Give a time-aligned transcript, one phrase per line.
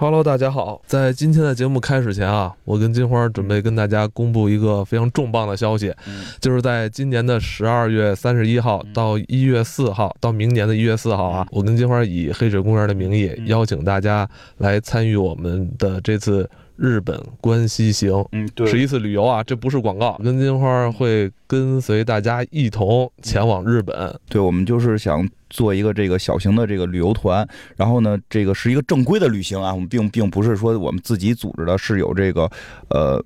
[0.00, 0.80] Hello，大家好。
[0.86, 5.94] 在今天的节目开始前啊，我跟金花准备跟大家公布一个非常重磅的消息，
[6.40, 14.26] 就是在今年的十二月三十一号到一月四号，到明年的一月四号啊，我跟金花以黑水公园的名义邀请大家
[14.56, 20.18] 来参与我们的这次日本关西行，嗯，对是一次旅游啊，这不是广告。
[20.24, 25.28] 跟金花会跟随大家一同前往日本，对，我们就是想。
[25.50, 27.46] 做一个这个小型的这个旅游团，
[27.76, 32.50] 然后呢，这个是一个正规的旅行啊，我们并并不是说我们自己组织的，是有这个
[32.88, 33.22] 呃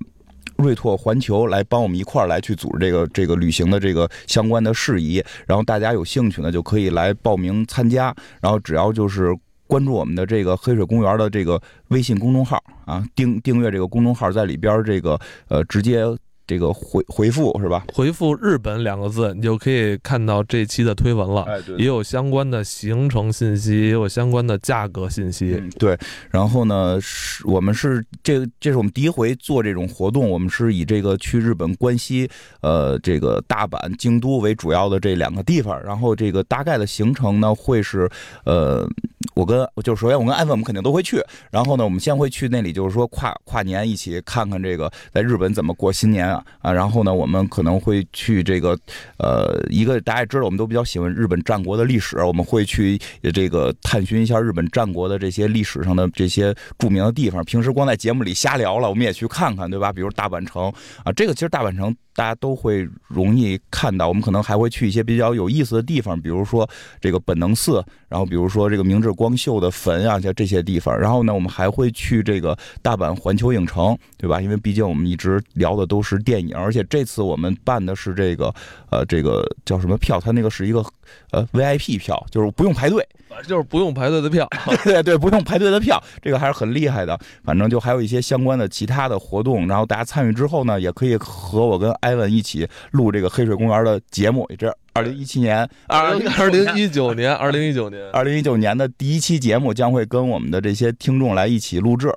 [0.57, 9.33] 瑞拓环球来帮我们一块儿来去组织这个这个旅行的这个相关的事宜，然后大家有兴趣呢就可以来报名参加，然后只要就是
[9.67, 16.03] 关注我们的这个黑水公园的这个微信公众号啊，订订阅这个公众号，在里边这个呃直接。
[16.47, 17.85] 这个回回复是吧？
[17.93, 21.41] 回复“日本”两个字，你就可以看到这期的推文了。
[21.43, 25.61] 哎，对，也有相关的行程信息，也有相关的价格信息。
[25.79, 25.97] 对，
[26.29, 32.29] 然后呢，是我们是这这是我们第一回做这种活动，我们是以这个去日本关西，
[32.61, 35.81] 呃，这个大阪、京都为主要的这两个地方。
[35.83, 38.07] 然后这个大概的行程呢，会是
[38.43, 38.87] 呃，
[39.33, 41.19] 我跟就是首先我跟艾文我们肯定都会去。
[41.49, 46.34] 然后呢，我们先会去那里，就是说跨跨年一起看看这个在日本怎么过新年。
[46.61, 48.77] 啊，然后呢，我们可能会去这个，
[49.17, 52.99] 呃，一个大家也知道，我们都比较喜欢日本战国的历史，我们会去
[53.33, 57.43] 这个探寻一下日本战国的这些历史上的这些著名的地方。
[57.45, 59.91] 平时光在节目里瞎聊了，我们也去看看，对吧？
[59.91, 60.71] 比如大阪城
[61.03, 61.95] 啊，这个其实大阪城。
[62.17, 66.65] 大家都会容易看到，我们可能还会去一些比较有意思的地方，比如说
[67.01, 70.97] 这个本能寺，然后比如说这个明治光秀的坟啊，像这些地方。
[70.97, 74.39] 然后呢，我们还会去这个大阪环球影城，对吧？
[74.39, 78.53] 因为毕竟我们一直聊的都是电影，而且这次我们办的是这个
[78.89, 80.19] 呃，这个叫什么票？
[80.19, 80.83] 它那个是一个
[81.31, 83.07] 呃 VIP 票，就是不用排队。
[83.49, 84.47] 就是不用排队的票，
[84.85, 87.19] 对对对，不用排队的票，这个还是很厉害的。
[87.43, 94.49] 反正就还有一些相关的其他的活动，然后大家参与之后呢，也可以和我跟艾文一起录这个黑水公园的节目。
[94.57, 102.09] 这二零一七年，二二零一九年，二零一九年，二零一九年的第一期节目将会跟我们的这些听众来一起录制。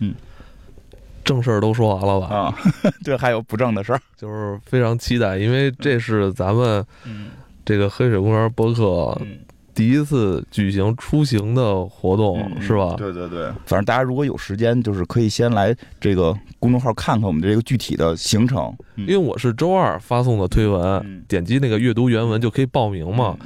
[0.00, 0.12] 嗯，
[1.24, 2.26] 正事儿都说完了吧？
[2.28, 2.54] 啊，
[3.02, 6.84] 对，还有不正的事儿，就是非常期待，因为这是咱们
[7.64, 9.18] 这个黑水公园博客。
[9.74, 12.94] 第一次举行出行的活动是吧？
[12.96, 18.72] 对对对，反正大家如果有时间，就是可以先来这个公众号看看我们这个具体的行程。
[18.94, 23.36] 因为我是周二发送的推文，点击那个阅读原文就可以报名嘛。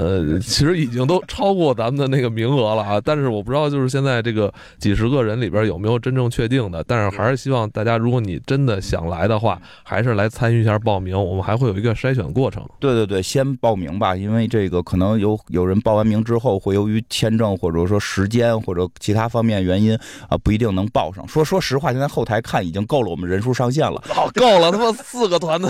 [0.00, 12.66] 呃，其实已经都超过咱们的那个名额了啊，但是我不知道就是现在这个几十个人里边有没有真正确定的，但是还是希望大家，如果你真的想来的话，还是来参与一下报名，我们还会有一个筛选过程。
[12.78, 19.94] 对对对，先报名吧，因为这个可能有有人报完名之后，会由于签证或者说时间或者其他方面原因
[20.30, 21.28] 啊，不一定能报上。
[21.28, 25.68] 说说实话，现在后台看已经够了我们人数上限了，好 够了，他妈四个团的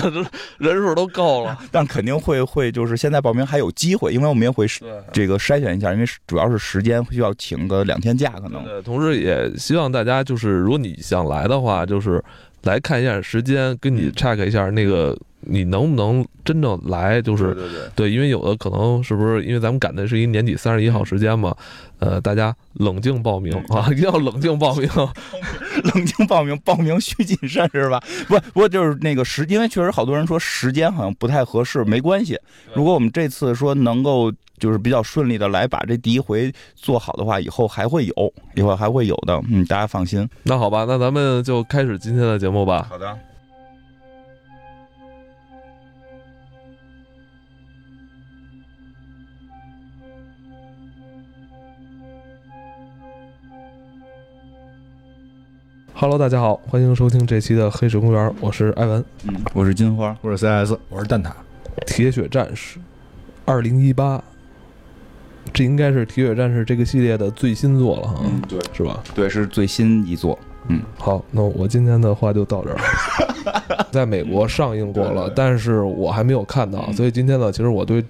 [0.59, 4.13] 人数都够了， 但肯定会会就是现在报名还有机会。
[4.20, 4.67] 因为我们也会
[5.13, 8.65] 这个筛选一下，因为主要是时间需要请个两天假，可能。
[8.65, 12.23] 对，同时也希望大家就是，如果你想来的话，就是
[12.63, 21.55] 来看一下时间，跟你 check 一下那个你能不能真正来，就是对对对，因为有的可能是不是因为咱们赶的是一年底三十一号时间嘛，
[21.99, 24.89] 呃，大家冷静报名啊， 一定要 冷静报名。
[25.95, 28.03] 冷静报名，报名需谨慎，是吧？
[28.29, 32.39] 不，不过就是那个时，因为确实好多人说时间好像不太合适，没关系。
[32.75, 39.41] 如果我们这次说能够就是比较顺利的来把这第一回做好的话，以后还会有，以后还会有的。
[39.49, 40.29] 嗯，大家放心。
[40.43, 42.87] 那好吧，那咱们就开始今天的节目吧。
[42.91, 43.17] 好的。
[56.01, 61.31] Hello，大家好，欢迎收听这期的黑水公园，我是艾文，嗯，我是金花，我是 CS，我是蛋挞，
[61.87, 62.79] 铁血战士，
[63.45, 64.25] 二零一八，
[65.53, 68.99] 这应该是铁血战士这个系列的最新作了哈，嗯，对，是吧？
[69.15, 70.39] 对，是最新一作，
[70.69, 72.81] 嗯，好，那我今天的话就到这儿，
[73.93, 78.03] 在美国上映过了，但是我还没有看到，所以今天呢，其实我对。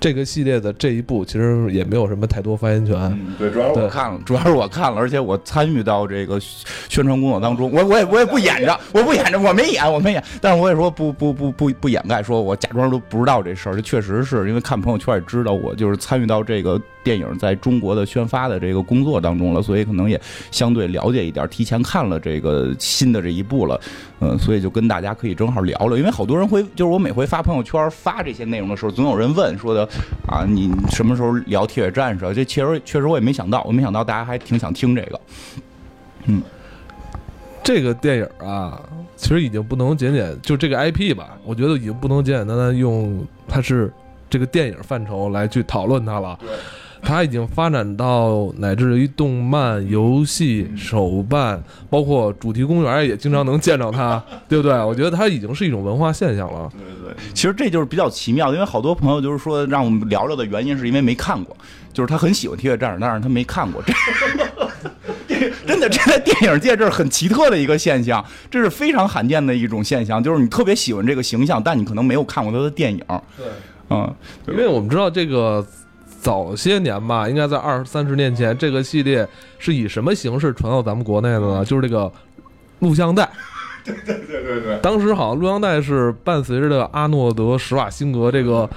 [0.00, 3.18] 这个系列的这一部其实也没有什么太多发言权。
[3.38, 7.70] 对，主要是我看了，主要是我看了，而且我参与到这个宣传工作当中。
[7.72, 10.22] 我我也我也不演着，我不演着，我没演，我没演。
[10.40, 13.74] 但是我也说不不不不不掩盖，说我假装都不知道这事儿。
[13.74, 20.20] 这确实是因为看朋友圈也知道，我就是参与到这个电影在中国的宣发的这个工作当中了，所以可能也
[20.50, 23.80] 相对了解一点，提前看了这个新的这一部了，
[24.20, 29.88] 嗯，所以就跟大家可以正好聊聊，因为好多人会，就是我每回发朋友圈发这些内容的时候，总有人问说的
[30.26, 32.34] 啊，你什么时候聊铁血战士？
[32.34, 35.20] 这确实确实我也没想到，我没想到大家还挺想听这个，
[36.24, 36.42] 嗯。
[37.66, 38.78] 这个电影啊，
[39.16, 43.90] 其实已经不能简简就这个 IP 吧，我觉得已经不能简简单单用它是
[44.28, 46.38] 这个电影范畴来去讨论它了。
[47.04, 54.72] 它已经发展到乃至于动漫、游戏、手办，包括主题公园也经常能见着它， 对不对？
[54.82, 56.70] 我觉得它已经是一种文化现象了。
[56.72, 61.56] 对对对，其实这就是比较奇妙，因为好多朋友就是说让我们聊聊的原因，是因为没看过，
[61.92, 63.82] 就是他很喜欢《铁血战士》，但是他没看过。
[65.26, 73.02] 这真的，这在电影界这是很奇特的一个现象，这是非常罕见的一种现象，就是你特别喜欢这个形象，但你可能没有看过他的电影。
[73.36, 73.46] 对，
[73.90, 74.14] 嗯，
[74.48, 75.66] 因为我们知道这个
[76.24, 79.28] 早些年吧，应该在二三十年前，这个系列
[79.58, 81.64] 是以什么形式传到咱们国内的呢？
[81.64, 82.10] 就是这个
[82.78, 83.28] 录像带。
[83.84, 84.78] 对对对对对。
[84.82, 88.68] 当时好像录像带是伴随着这个阿诺德施瓦辛格这个。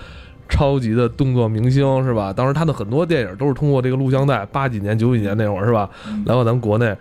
[0.49, 2.31] 超级的动作明星是吧？
[2.31, 5.89] 当时他的很多电影都是通过这个录像带，八几年、九几年那会儿是吧？
[6.25, 6.95] 来到咱们国内，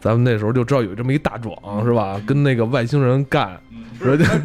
[0.00, 1.54] 咱们那时候就知道有这么一大壮
[1.84, 2.20] 是吧？
[2.26, 3.56] 跟那个外星人干，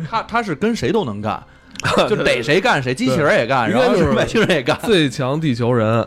[0.08, 1.44] 他他是跟谁都能干，
[2.10, 6.06] 就逮谁干谁，机器人也干，然后就是外星人也干，最强地球人。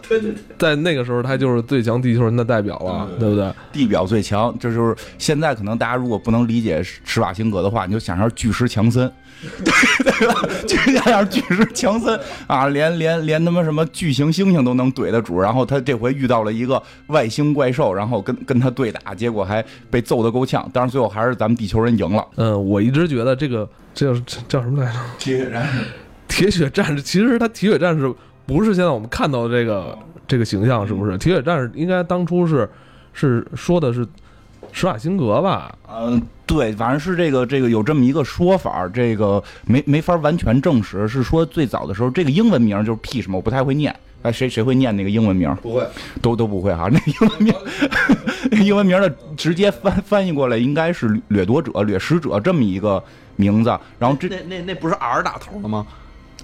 [0.58, 3.50] 在那个时候，他就是最强地球人的代表了，对不对？
[3.73, 9.11] 地表最强，这就是现在可能大家如果不能理解施瓦辛格的话，你就想象巨石强森。
[9.62, 10.34] 对对吧？
[10.67, 22.26] 就像巨石强森啊，连连连他妈什么巨型猩猩都能怼得住，然后他这回遇到了一个外星怪兽，然后跟跟他对打，结果还被揍得够呛，但是最后还是咱们地球人赢了。
[22.37, 24.99] 嗯，我一直觉得这个这叫叫什么来着？
[25.19, 25.84] 铁血战士。
[26.28, 28.12] 铁血战士，其实他铁血战士
[28.46, 29.96] 不是现在我们看到的这个
[30.26, 31.17] 这个形象，是不是？
[31.19, 32.69] 铁血战士应该当初是
[33.12, 34.06] 是说的是。
[34.78, 45.50] 施瓦辛格吧，嗯，对，反正是这个这个有这么一个说法，这个没没法完全证实，是说最早的时候，这个英文名就是 P 什么，我不太会念，哎，谁谁会念那个英文名？
[45.62, 45.88] 不会，
[46.20, 53.02] 都都不会哈，那英文名，英文名的直接翻翻译过来应该是掠夺者、掠食者这么一个
[53.37, 55.87] 名字，然后这那那那不是 R 打头的吗？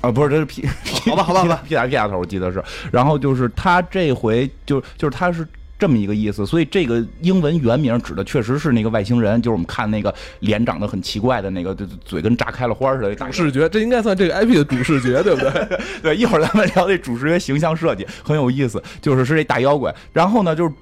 [0.01, 0.67] 啊，不是，这是 P，
[1.11, 5.47] 好吧好吧好吧， P 打 P 打头，我记得是，然后就是他这回就就是他是。
[5.83, 11.75] 这么一个意思，所以这个英文原名指的确实是那个外星人，就是我们看那个脸长得很奇怪的那个，
[12.05, 15.81] 嘴跟炸开了花似的主视觉，这应该算这个 IP 的主视觉，对不对？
[16.01, 19.93] 对，一会儿咱们聊这主视觉形象设计很有意思，就是是这大妖怪。
[20.13, 20.73] 然后呢，就是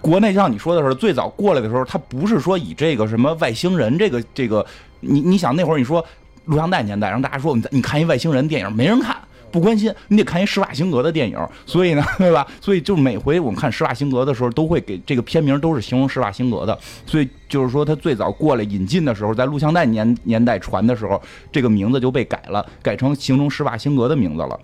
[0.00, 4.66] 国内像你说的是，最早过来的时候，他不是说以这个什么外星人这个这个，
[4.98, 6.04] 你你想那会儿你说
[6.46, 9.16] 录像带年代，让大家说你你看一外星人电影，没人看。
[9.50, 12.46] 不关心，你得看一施瓦辛格的电影，所以呢， 对吧？
[12.60, 16.78] 所以就每回我们看施瓦辛格的时候，都会给这个片名都是形容施瓦辛格的。
[17.06, 24.58] 所以就是说，他最早过来引进的时候，在录像带年年代传的时候，这个名字就被改了，改成形容施瓦辛格的名字了。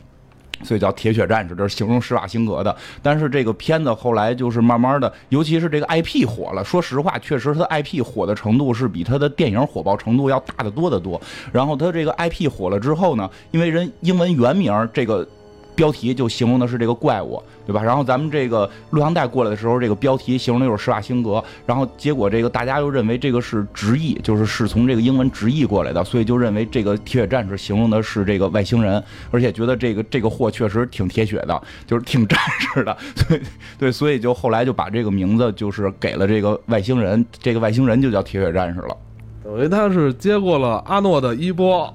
[0.62, 2.74] 所以叫铁血战士，这是形容施瓦辛格的。
[3.02, 6.64] 但是这个片子后来就是慢慢的，尤其是这个 IP 火了。
[6.64, 11.20] 说实话，确实他 IP 火的程度是比他的电影火爆程度要大得多得多。
[11.52, 15.26] 然后他这个 IP 火了之后呢，因为人英文原名这个。
[15.74, 17.82] 标题就形容的是这个怪物，对吧？
[17.82, 32.38] 然后咱们这个录像带过来的时候，这个标题形容的又是施瓦辛格，然后结果这个大家又认为这个是直译，就是是从这个英文直译过来的，所以就认为这个铁血战士形容的是这个外星人，而且觉得这个这个货确实挺铁血的，就是挺战
[32.74, 32.96] 士的，
[33.28, 33.42] 对
[33.78, 38.96] 对，所以就后来就把这个名字就是给了这个外星人，这个外星人就叫铁血战士了，
[39.42, 41.92] 等于他是接过了阿诺的衣钵。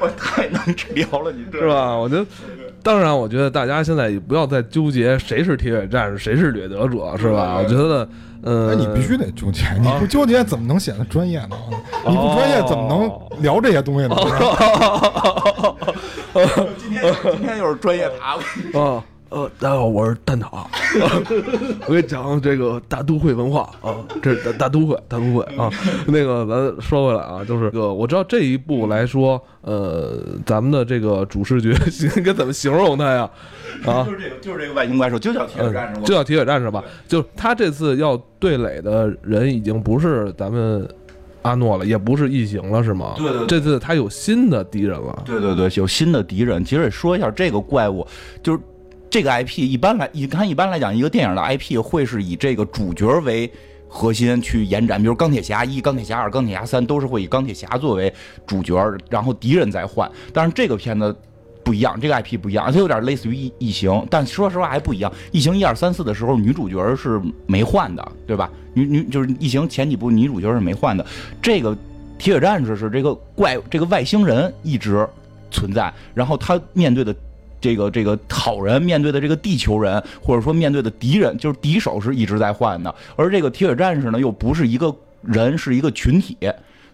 [0.00, 0.08] 我
[0.38, 0.60] 太能
[0.94, 1.96] 聊了，你是吧？
[1.96, 2.24] 我觉得，
[2.82, 7.56] 当然，我觉得大家现在也不要再纠结谁是铁血战士，谁是掠夺者，是吧？
[7.58, 8.08] 我觉得，
[8.42, 11.56] 呃，你必须得纠结，你不纠结怎么能显得专业呢？
[12.06, 14.16] 你不专业怎么能聊这些东西呢？
[16.78, 17.02] 今天
[17.32, 18.38] 今天又是专业塔
[18.78, 19.02] 啊。
[19.30, 20.48] 呃，大家好，我是蛋挞。
[21.86, 25.70] 我给你讲这个大都会文化啊，这是大大都会，大都会啊。
[26.06, 31.72] 那个，咱说回来啊，就是个我知道这一步来说，呃，咱们的这个主视觉
[32.16, 33.30] 应该怎么形容它呀？
[33.84, 36.82] 啊，就是这个，就是这个外星怪兽，就叫铁血战士，就叫铁血战士吧。
[37.06, 40.88] 就他这次要对垒的人已经不是咱们
[41.42, 43.12] 阿诺了，也不是异形了，是吗？
[43.18, 45.22] 对对，这次他有新的敌人了。
[45.26, 46.64] 对对对，有新的敌人。
[46.64, 48.06] 其实说一下这个怪物，
[48.42, 48.60] 就是。
[49.10, 53.50] 这个 IP 一般来，你看一般来讲，一个电影的 IP 会是以这个主角为
[53.88, 58.12] 核心去延展，比如钢铁侠一、钢铁侠二、钢铁侠三都是会以钢铁侠作为
[58.46, 58.76] 主角，
[59.08, 60.10] 然后敌人再换。
[60.32, 61.16] 但是这个片子。
[61.64, 65.12] 不一样，这个 IP 不一样，它有点类似于异异形，但说实话还不一样。
[65.32, 68.50] 异形一二三四的时候，女主角是没换的，对吧？
[68.72, 71.04] 女女就是异形前几部女主角是没换的。
[71.42, 71.76] 这个
[72.16, 75.06] 铁血战士是这个怪这个外星人一直
[75.50, 77.14] 存在，然后他面对的
[77.60, 82.94] 这个这个好人，面对的这个地球人，或者说面对的敌人，就是敌手是一直在换的。
[83.16, 86.36] 而这个铁血战士呢，又不是一个人，是一个群体。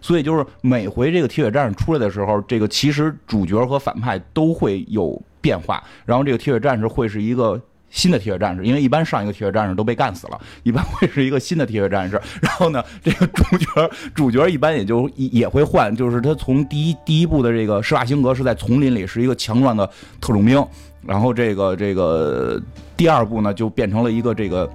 [0.01, 5.83] 所以就是每回这个铁血战士出来的时候，这个其实主角和反派都会有变化。
[6.05, 7.59] 然后这个铁血战士会是一个
[7.95, 12.21] 新的铁血战士，因为一般上一个铁血战士都被干死了， 一般会是一个新的铁血战士。
[12.43, 20.63] 然后呢，这个主角主角一般也就 也会换，就是他从第一第一部的这个施瓦辛格是在丛林里是一个强壮的特种兵，
[21.01, 22.61] 然后这个这个
[22.97, 24.69] 第二部呢就变成了一个这个。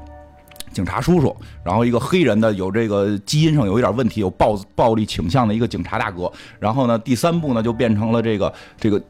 [0.73, 6.31] 警察叔叔，然后一个黑人的有这个基因上有一点问题，有暴暴力倾向的一个警察大哥。
[6.61, 9.03] 然后呢，第三部呢就变成了这个这个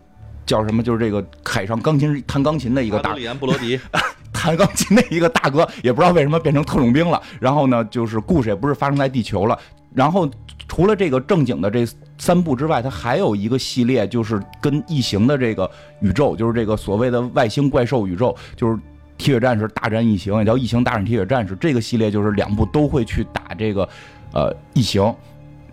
[0.51, 0.83] 叫什么？
[0.83, 3.79] 就是这个海上钢琴弹钢琴的一个大里安布罗迪，
[4.33, 7.23] 弹钢琴的一个大哥，也不知道为什么变成特种兵了。
[7.39, 9.57] 然后呢，就是故事也不是发生在地球了。
[9.95, 10.29] 然后
[10.67, 11.87] 除了这个正经的这
[12.19, 18.77] 三部之外，它还有一个系列，就是跟异形的这个宇宙，就是这个所谓的外星怪兽宇宙，就是。
[19.21, 23.87] 铁血战士大战异形也叫异形大战铁血战士，这个系列就是两部都会去打这个，
[24.33, 25.15] 呃，异形，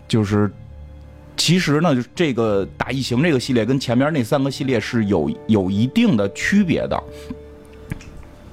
[0.06, 0.52] 就是
[1.38, 7.02] 其实呢，就这个打异形这个系列跟前面那三个系列是有有一定的区别的。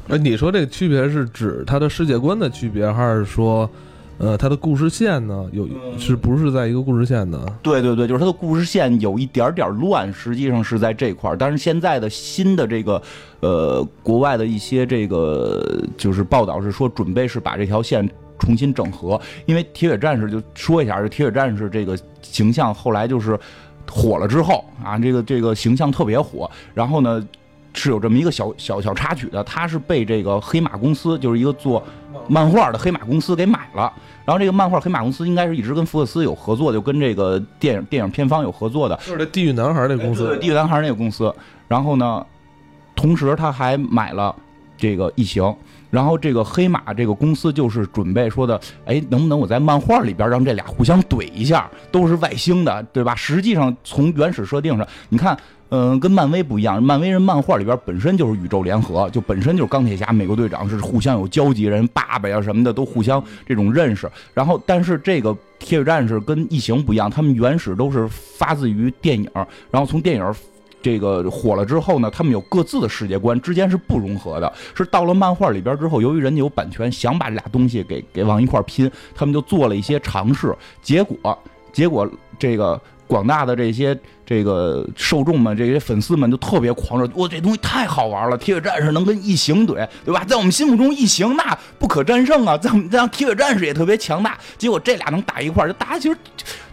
[0.07, 3.69] 那，你说这个区别是指它的世界观的区别，还是说？
[4.17, 5.67] 呃，它的故事线呢，有
[5.99, 7.45] 是不是在一个故事线呢？
[7.61, 11.35] 对对对，就是它的故事线有一点点乱，实际上是在这块儿。
[11.35, 13.01] 但是现在的新的这个，
[13.41, 19.19] 呃，国外的一些这个就是报道是说，准备是把这条线重新整合。
[19.45, 23.39] 因为铁血战士就说一下，这铁血战士这个形象后来就是
[23.91, 26.49] 火了之后啊，这个这个形象特别火。
[26.73, 27.25] 然后呢，
[27.73, 31.83] 是有这么一个小小小插曲的，他是被这个黑马公司，就是一个做。
[32.29, 33.91] 漫画的黑马公司给买了，
[34.23, 41.31] 然后这个漫画黑马公司应该是一直跟福克斯有合作，就跟这个电影电影片方有合作的，就是这地狱男孩那公司，地狱男孩那个公司。
[41.67, 42.25] 然后呢，
[42.95, 44.33] 同时他还买了
[44.77, 45.43] 这个异形，
[45.89, 53.15] 然后这个黑马这个公司就是准备说的，哎，能不能我在漫画里边让这俩互相怼一下，都是外星的，对吧？
[53.15, 55.37] 实际上从原始设定上，你看。
[55.69, 64.09] 嗯，跟漫威不一样，漫威人漫画里边本身就是宇宙联合，就本身就是钢铁侠、美国队长是互相有交集，人爸爸呀什么的都互相这种认识。
[64.35, 69.27] 然后，但是这个铁血战士跟异形不一样，他们原始都是发自于电影，
[69.71, 70.33] 然后从电影
[70.85, 74.53] 这个火了之后呢，他们有各自的世界观，之间是不融合的。
[74.75, 81.35] 是到了漫画里边之后，由于人家有版权，想把这俩东西给给往一块拼，他们就做了一些尝试，结果
[81.73, 82.79] 结果这个。
[83.07, 88.35] 广大的这些这个受众们，这些粉丝们就特别狂热，哇，这东西太好玩了！
[88.35, 90.23] 铁血战士能跟异形怼，对吧？
[90.27, 92.57] 在我们心目中，异形那不可战胜啊！
[92.57, 94.35] 在我们这样，铁血战士也特别强大。
[94.57, 96.17] 结果这俩能打一块，就大家其实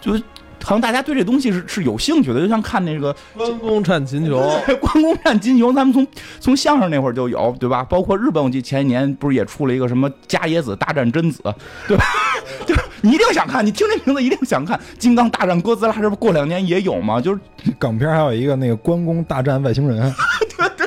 [0.00, 0.18] 就。
[0.62, 4.40] 好像大家对这东西是是有兴趣的，就像看那个关公战秦 琼，
[4.80, 6.06] 关公战秦琼，咱们从
[6.40, 7.82] 从相声那会儿就有，对吧？
[7.84, 11.42] 包括日本，我记得前一年不是也出了一个什么加野子大战贞子，
[11.86, 12.04] 对吧？
[12.66, 14.78] 就你一定想看，你听这名字一定想看。
[14.98, 17.20] 金刚大战哥斯拉，这不过两年也有吗？
[17.20, 17.40] 就是
[17.78, 20.12] 港片还有一个那个关公大战外星人。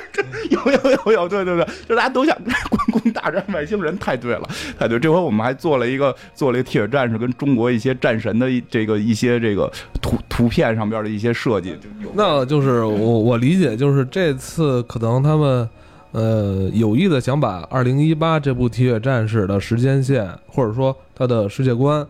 [0.50, 2.36] 有有有有，对对对，就大家都想
[2.70, 5.00] 关公大战外星人，太对了，太对。
[5.00, 9.72] 这回我们还做了一个做了一个铁血战士跟中国一些战神的这个一些这个
[10.02, 11.76] 图图片上边的一些设计。
[12.14, 15.68] 那就是我我理解，就是这次可能他们
[16.12, 22.06] 呃有意的想把二零一八这部铁血战士的时间线，或者说他的世界观。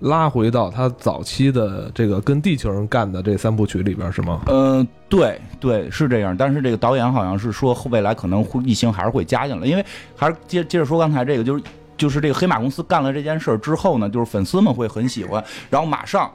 [0.00, 4.42] 拉回到他早期的这个跟地球人干的这三部曲里边是吗？
[4.46, 11.64] 嗯，对对是这样，但是这个导演好像是说未来可能会异形还是会加进来，因为还是接接着说刚才这个，就是
[11.96, 16.30] 就是这个黑马公司干了这件事之后呢，就是粉丝们会很喜欢，然后马上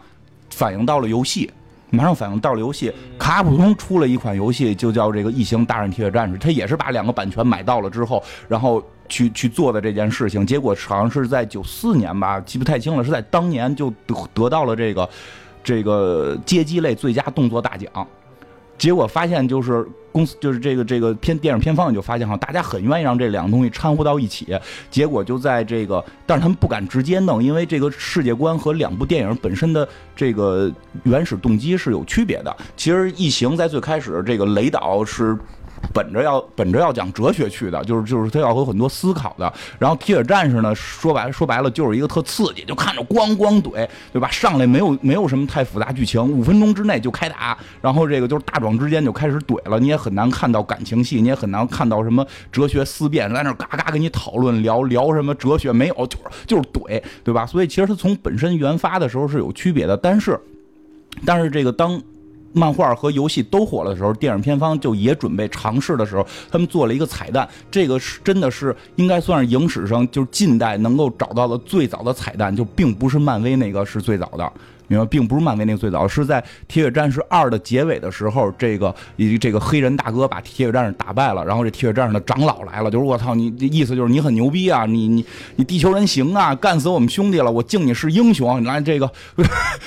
[0.50, 1.50] 反映到了游戏，
[1.90, 8.84] 马上反映到了游戏，卡普空出了一款游戏，就叫这个异形大战铁血战士，他也是把两个版权买到了之后，然后。
[9.14, 15.08] 去去做的这件事情，结果好像是在九四年吧，记不太清了，是在当年就得得到了这个
[15.64, 17.88] 这个街机类最佳动作大奖。
[18.76, 24.48] 结果发现就是公司就是这个这个片电影片方就发现哈，大家很愿意让这两个东西掺和到一起。
[24.90, 30.72] 结果就在这个，但是他们不敢直接弄，因为这个世界观和两部电影本身的这个
[31.04, 32.58] 原始动机是有区别的。
[32.76, 35.38] 其实《异形》在最开始这个雷导是。
[35.92, 39.52] 本着要本着要讲哲学去的，就是就是他要有很多思考的。
[39.78, 44.30] 然后铁血战士呢，说白说白了就是一个特刺激，就看着咣咣怼，对吧？
[44.32, 57.46] 上来没有没有什么太复杂剧情，五分钟之内就开打，然后这个就是大壮之间就开始怼了，你也很难看到感情戏，你也很难看到什么哲学思辨，在那嘎嘎跟你讨论聊聊什么哲学没有，就是就是怼，对吧？
[57.46, 60.40] 所以其实它从本身原发的时候是有区别的，但是
[61.26, 62.02] 但是这个当。
[62.54, 67.48] 漫画和游戏都火了的时候，电影片方就也准备尝试的时候，他们做了一个彩蛋。
[67.70, 74.52] 这个是真的是应该算是影史上就是近代能够找到的最早的彩蛋，就并不是漫威那个是最早的。
[74.88, 85.26] 明白，并不是漫威那个最早，是在《铁血战士二》的结尾的时候，这个以这个黑人大哥把铁血战士打败了，然后这铁血战士的长老来了，就是我操你这，意思就是你很牛逼啊，你你
[85.56, 89.10] 你地球人行啊，干死我们兄弟了，我敬你是英雄，你来这个，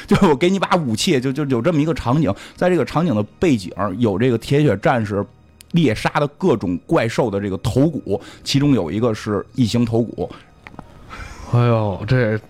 [0.06, 5.24] 就我给你把武器，就就有这么一个场景，在这个场景的背景有这个铁血战士
[5.72, 10.30] 猎杀的各种怪兽的这个头骨，其中有一个是异形头骨。
[11.52, 12.40] 哎呦，这。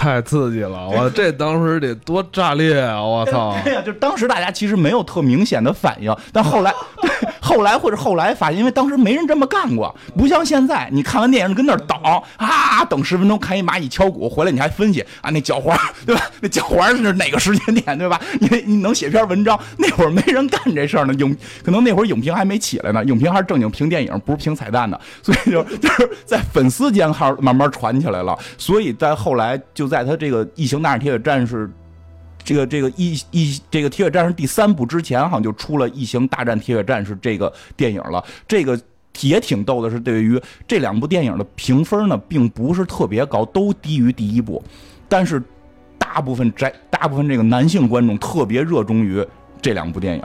[0.00, 0.88] 太刺激了！
[0.88, 3.02] 我这当时得多炸裂啊！
[3.02, 3.54] 我操！
[3.62, 11.98] 对呀，就当时大家其实没有特明显的反应，但后来， 对，后来或者后来发现，因为当时没人这么干过，不像现在，你看完电影跟那儿等
[12.38, 16.22] 啊，等十分钟看一蚂蚁敲鼓，回来你还分析啊，那脚环对吧？
[16.40, 18.18] 那脚环是哪个时间点对吧？
[18.40, 19.60] 你你能写篇文章？
[19.76, 29.89] 那会儿没人干这事儿呢，影可能那会儿影评还没起来呢，影评还是正经评电影，不是评彩蛋的，所以就就是在粉丝间号慢慢传起来了，所以在后来就。
[29.90, 31.66] 在他这个《异形大战铁血战士》
[32.42, 38.24] 这个这个异异这个铁血战士第三部之前，好像就出了《异形大战铁血战士》这个电影了。
[38.48, 38.80] 这个
[39.20, 44.62] 也挺逗的，是对于这两部电影的评分呢，并不是特别高，都低于第一部。
[45.08, 45.42] 但是
[45.98, 49.22] 大部分宅大部分这个男性观众特别热衷于
[49.60, 50.24] 这两部电影，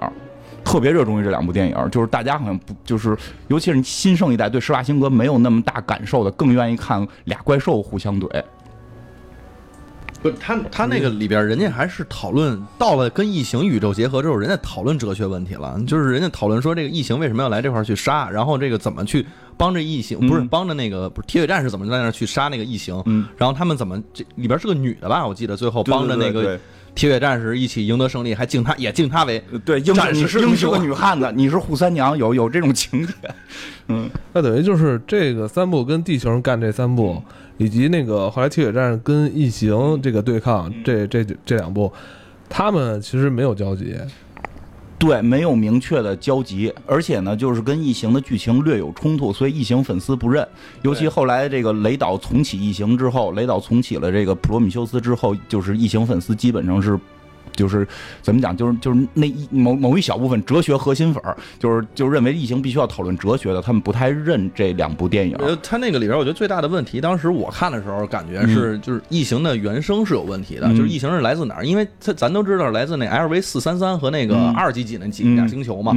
[0.64, 1.76] 特别热衷于这两部电影。
[1.92, 3.18] 就是大家好像不就是，
[3.50, 8.44] 尤其是新生一代对施瓦辛格没有那么大感受的，更愿意看俩怪兽互相怼。
[10.26, 19.24] 不，他他那个里边，人家还是讨论到了跟异形宇宙结合之后，人家讨论哲学问题了，就是人家讨论说这个异形为什么要来这块去杀，然后这个怎么去
[19.56, 22.96] 帮着异形，不是帮着那个不是铁血战士怎么在那去杀那个异形，
[23.38, 25.28] 然后他们怎么这里边是个女的吧？
[25.28, 26.60] 我记得最后帮着那个
[26.96, 33.14] 铁血战士一起赢得胜利，还敬他也敬他为对战士，英是个女汉子，你是扈三娘，有有这种情节，
[33.90, 37.22] 嗯，那等于就是这个三部跟地球人干这三部。
[37.58, 41.92] 以及那个后来铁血战士跟异形这个对抗，这这这两部，
[42.50, 43.96] 他们其实没有交集，
[44.98, 50.48] 对，没有明确的交集，而且呢，就是跟异形的剧情略有冲突，所以异形粉丝不认。
[50.82, 57.00] 尤其后来这个雷导重启异形之后，雷导重启了这个普罗米修斯之后，就是异形粉丝基本上是。
[57.54, 57.88] 就是
[58.22, 65.38] 怎么讲，就是就是那一某某一小部分哲学核心粉儿，就是就认为异形必须要讨论哲学的，他们不太认这两部电影。
[65.62, 71.66] 他那个里边，我觉得最大的问题，当时我看的时候感觉是，就是异形的原声是有问题的，就是异形是来自哪儿？
[71.66, 75.94] 因为他咱都知道来自那 LV 四三三和那个二几几那几俩星球嘛。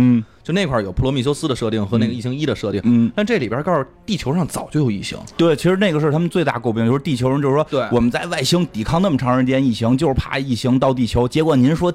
[0.49, 5.19] 就那块有普罗米修斯的设定和那个异形一的设定，嗯，但这里边告诉地球上早就有异形。
[5.37, 11.29] 对，其实那个是他们最大诟病，就是地球人就是说，对，我们在外星抵抗那么长时间异形，就是怕异形到地球。
[11.29, 11.93] 结果您说，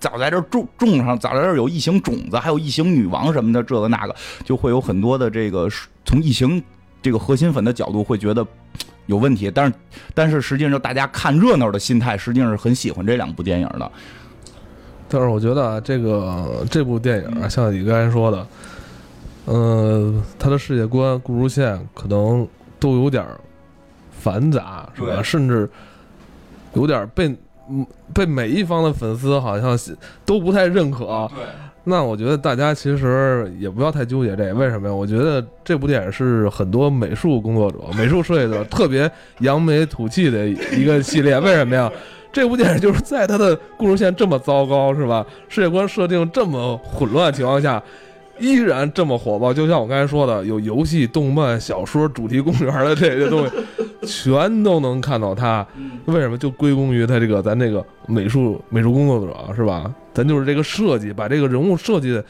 [0.00, 5.68] 早在这种种上，早在这有异形种子，还有异形女王什么的，这个那个，就会有很多的这个
[6.04, 6.60] 从异形
[7.00, 8.44] 这个核心粉的角度会觉得
[9.06, 9.48] 有问题。
[9.48, 9.72] 但是，
[10.12, 13.92] 但是实际上大家看热闹的心态，实际上是很喜欢这两部电影的。
[15.12, 18.46] 但是我觉得啊，这个这部电影啊，像你刚才说的，
[19.44, 22.48] 嗯，他的世界观、故事线可能
[22.80, 23.22] 都有点
[24.10, 25.22] 繁杂，是吧？
[25.22, 25.68] 甚至
[26.72, 27.36] 有点被
[28.14, 29.78] 被每一方的粉丝好像
[30.24, 31.28] 都不太认可。
[31.34, 31.44] 对。
[31.84, 34.94] 那我觉得大家其实也不要太纠结这，为什么呀？
[34.94, 41.38] 我觉得这部电影是很多美术工作者、美术设计者特别扬眉吐气的一个系列。
[41.40, 41.92] 为什么呀？
[42.32, 45.24] 这部电影就是在它的故事线这么糟糕，是吧？
[45.48, 47.80] 世界观设定这么混乱情况下，
[48.38, 49.52] 依然这么火爆。
[49.52, 55.66] 就像我刚才说的，有游戏、动漫、小说、主题公园的这些东西，全都能看到它。
[56.06, 56.38] 为什么？
[56.38, 59.92] 就归功于他这个咱这个美术美术工作者，是吧？
[60.14, 62.20] 咱就是这个设计，把这个人物设计、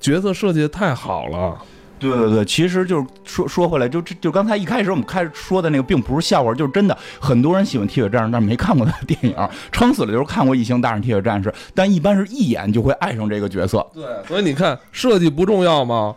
[0.00, 1.58] 角色设计的太好了。
[2.00, 6.96] 对对对，其实就是说说回来，就就刚才一开始我们开始说的那个，并不是笑话，就是真的。
[7.20, 9.36] 很多人喜欢铁血战士，但没看过他的电影，
[9.70, 13.86] 撑死了就是看过《异形大战铁血战士》，但一般是一眼就会爱上这个角色。
[13.94, 16.16] 对，所以你看，设计不重要吗？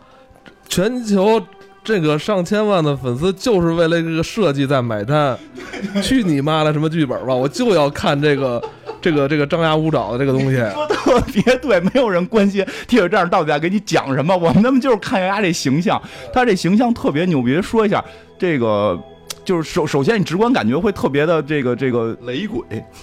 [0.66, 1.40] 全球
[1.84, 5.38] 这个上千万的粉丝就是为了这个设计在买单。
[6.02, 8.60] 去你妈的什么剧本吧，我就要看这个。
[9.04, 16.00] 这个这个张牙舞爪的这个东西，说特别对，没有人关心铁血战士到底在给你讲什么，我们他妈就是看人家这形象，
[16.32, 17.60] 他这形象特别牛逼。
[17.60, 18.02] 说一下
[18.38, 18.98] 这个。
[19.44, 22.62] 就是首首先，你直观感觉会特别的这个这个雷鬼，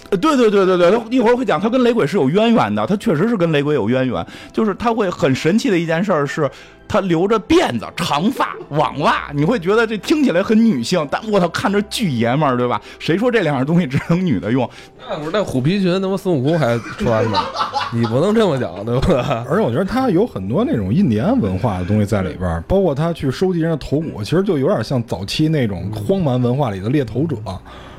[0.09, 4.25] 呃，对对对对对，他一会儿会讲，他跟雷鬼是有渊源的，他确实是跟雷鬼有渊源。
[4.51, 6.49] 就是他会很神奇的一件事是，
[6.91, 12.81] 他留着辫子、长发、网袜，你会觉得这听起来很女性，但我操，看着巨爷们儿，对吧？
[12.99, 14.69] 谁说这两样东西只能女的用？
[15.09, 17.39] 那不是那虎皮裙，他妈孙悟空还穿呢？
[17.95, 19.45] 你不能这么讲，对吧？
[19.49, 27.37] 而且我觉得他有很多那种印第安文化的东西在里边，包括他去收集人的头骨，其实就有点像早期那种荒蛮文化里的猎头者，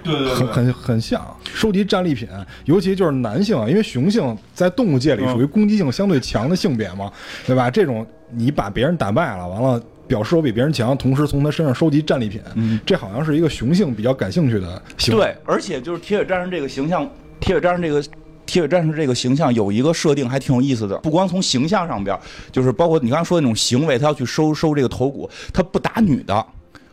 [0.03, 2.29] 对对很很很像收集战利品，
[2.65, 7.11] 尤其就是男性啊，因为雄性在动物界里属于攻击性相对强的性别嘛，
[7.47, 7.71] 对吧？
[7.71, 12.41] 这种你把别人打败了，完了表示我比别人强，同时从他身上收集战利品，
[12.85, 15.25] 这好像是一个雄性比较感兴趣的行为。
[15.25, 17.09] 对，而且就是铁血战士这个形象，
[17.41, 18.03] 铁血战士这个。
[18.45, 22.19] 铁血战士这个形象有一个设定还挺有意思的，不光从形象上边，
[22.51, 26.47] 就是包括你刚才说的那种行为，他要去收收这个头骨，他不打女的，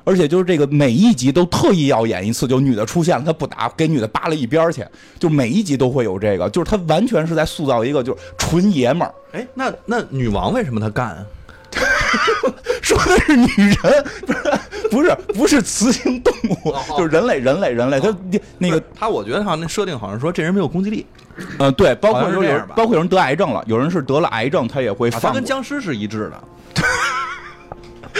[0.09, 4.83] 而且就是这个每一集都特意要演一次，就女的出现了，他不打，给女的扒了一边儿去，
[5.19, 9.13] 就每一集都会有这个，就是他完全是在塑造一个就是纯爷们儿。
[9.33, 11.23] 哎，那那女王为什么她干啊？
[12.81, 14.57] 说的是女人，不是
[14.89, 16.33] 不是不是雌性动
[16.65, 18.11] 物，就是人类人类人类，他
[18.57, 21.05] 那个他，我觉得好像那设定好像说这人没有攻击力，
[21.59, 25.39] 嗯对，包括有人包括有人得癌症了，有人是得了癌症，他也会啊她放过。
[25.39, 26.43] 跟僵尸是一致的，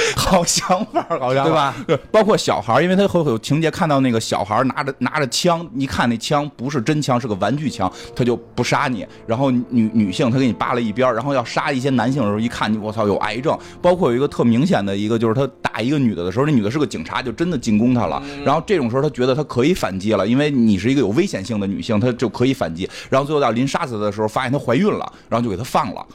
[0.15, 1.75] 好想法，好想法对吧？
[1.87, 9.05] 对，包括小孩，因为他会有情节看到那个小孩拿着拿着枪，一看那枪不是真枪，是个玩具枪，他就不杀你。
[9.25, 13.57] 然后女女性他给你扒了一边儿，然后要杀一些男性的时候，一看你我操有癌症。
[13.81, 18.21] 包括有一个特明显的一个，就是他打一个女的的时候，那女的是个警察，就真的进攻他了。
[18.43, 22.89] 然后这种时候他觉得他可以反击了，因为你是一个有危险性的女性，他就可以反击。
[23.09, 26.05] 然后最后到临杀死他的时候，发现她怀孕了，然后就给她放了。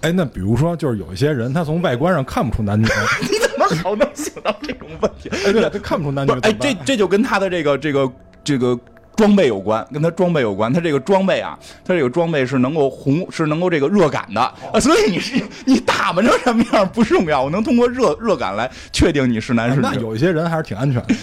[0.00, 2.84] 哎，那比如说，就是有一些人，他从外观上看不出男女，
[3.22, 5.28] 你怎么好能想到这种问题？
[5.30, 8.12] 哎，对，他看不出男女哎，这这就跟他的这个这个
[8.44, 8.78] 这个
[9.16, 10.72] 装备有关，跟他装备有关。
[10.72, 14.78] 他这个装备啊，他这个装备是能够红，是能够这个热感的啊。
[14.78, 19.82] 所以你是你打扮成什么样不重要，我能通过热热感来确定你是男是女。
[19.82, 21.14] 那有一些人还是挺安全的。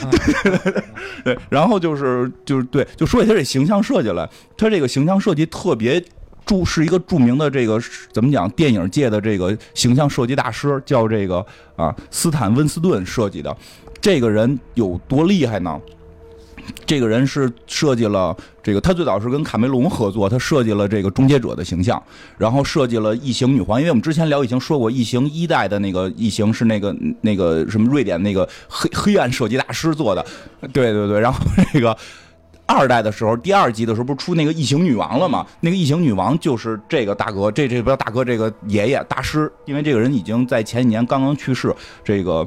[0.51, 0.83] 对
[1.23, 6.03] 对，然后就是就是对，就说起他这形象设计来，他这个形象设计特别
[6.45, 7.81] 著是一个著名的这个
[8.11, 13.55] 怎么讲电影界的这个形象设计大师，叫这个啊斯坦温斯顿设计的。
[13.99, 15.79] 这个人有多厉害呢？
[16.85, 22.01] 这个人是设计了这个，他最早是跟卡梅隆合作，他设计了这个终结者的形象，
[22.37, 23.79] 然后设计了异形女皇。
[23.79, 30.25] 因为我们之前聊异形说过，异形一代的那个异形是那个那个什么瑞典那个黑黑暗设计大师做的，
[30.73, 31.39] 对对对，然后
[31.71, 31.95] 这个。
[32.65, 35.45] 二代的时候，第二集的时候不是出那个异形女王了吗？
[35.59, 41.73] 那个异形女王就是这个大哥，这这不大哥，这个爷爷大师，因为这个人已经在前几年刚刚去世。
[42.03, 42.45] 这个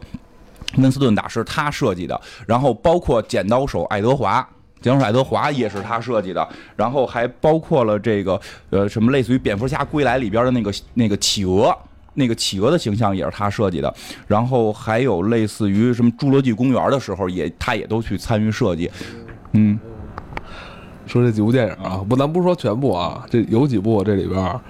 [0.76, 4.46] 温斯顿大师他设计的，然后包括剪刀手爱德华。
[4.81, 11.76] 剪刀手爱德华也是他设计的，然后还包括了这个呃什么类似于蝙蝠侠归来里边的那个那个企鹅，
[12.14, 13.92] 那个企鹅的形象也是他设计的，
[14.28, 18.88] 然后还有类似于什么侏罗纪公园的时候也他也都去参与设计，
[19.52, 19.76] 嗯，
[21.09, 24.61] 说这几部电影啊，不，咱不是说全部啊，这有几部这里边儿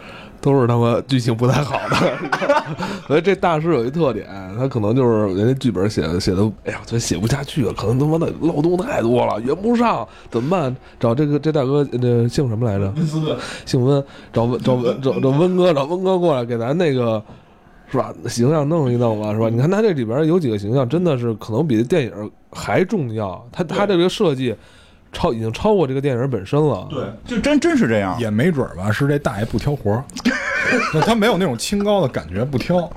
[0.41, 2.17] 都是他妈剧情不太好的。
[3.09, 10.75] 所以这大师有一特点，他可能就是人家剧本写的写的，哎呀，这写不下去了，可能他妈的漏洞太多了，圆不上，怎么办？
[11.01, 12.93] 找这个这大哥，这姓什么来着？
[13.67, 17.23] 姓温，找温找温找找温哥，找温哥过来给咱那个。
[17.91, 18.13] 是吧？
[18.29, 19.49] 形象弄一弄吧，是吧？
[19.49, 23.43] 你看他这里边有几个形象，真的是可能比电影还重要。
[23.51, 24.55] 他他这个设计
[25.13, 26.87] 超已经超过这个电影本身了。
[26.91, 28.19] 对，就真真是这样。
[28.21, 30.05] 也没准儿吧，是这大爷不挑活儿，
[31.05, 32.79] 他没有那种清高的感觉，不挑。
[32.79, 32.91] 啊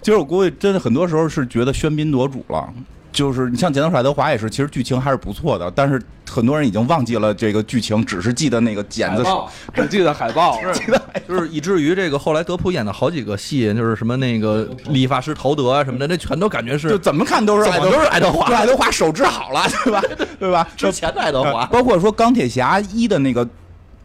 [0.00, 2.68] 其实我估计真的很多时候是觉得喧宾夺主了。
[3.14, 9.48] 就是你像《剪刀手爱德华》也是，其实剧情还是不错的，但是很多人已经忘记了这个剧情，只是记得那个剪子手。
[9.72, 20.02] 只记得海报， 记得 就是以至于这个后来德普演的好几个戏，就是什么那个理发师陶德啊什么的，那全都感觉是就是怎么看都是都是爱德华对爱德华手治好了，对吧？
[20.40, 20.68] 对吧？
[20.76, 21.64] 之前的爱德华。
[21.66, 23.48] 包括说钢铁侠一的那个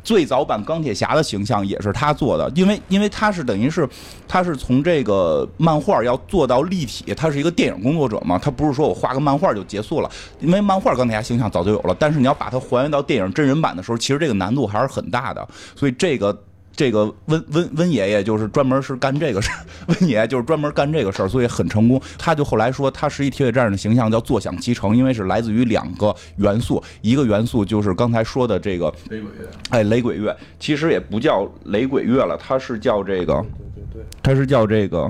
[0.04, 3.88] 最早版钢铁侠的形象也是他做的，因为因为他是等于是
[4.28, 10.10] 他是从这个漫画要做到立体，他是一个电影工作者嘛，他不是说我画个漫画就结束了，
[10.40, 16.38] 因为漫画钢铁侠形象早就有了，但是你要把它还原到电影真人版的时候，其实这个难度还是很大的，所以这个。
[16.80, 22.02] 这个温温温爷爷就是专门是干这个事儿，温爷爷就是专门干这个事儿，所以很成功。
[22.18, 33.34] 他就后来说，他是一铁血战士的形象叫坐享其成，因为是来自于两个元素，一个元素就是刚才说的这个雷鬼乐，哎雷鬼乐，其实也不叫雷鬼乐了，它是叫这个，
[33.76, 35.04] 对对对，它是叫这个，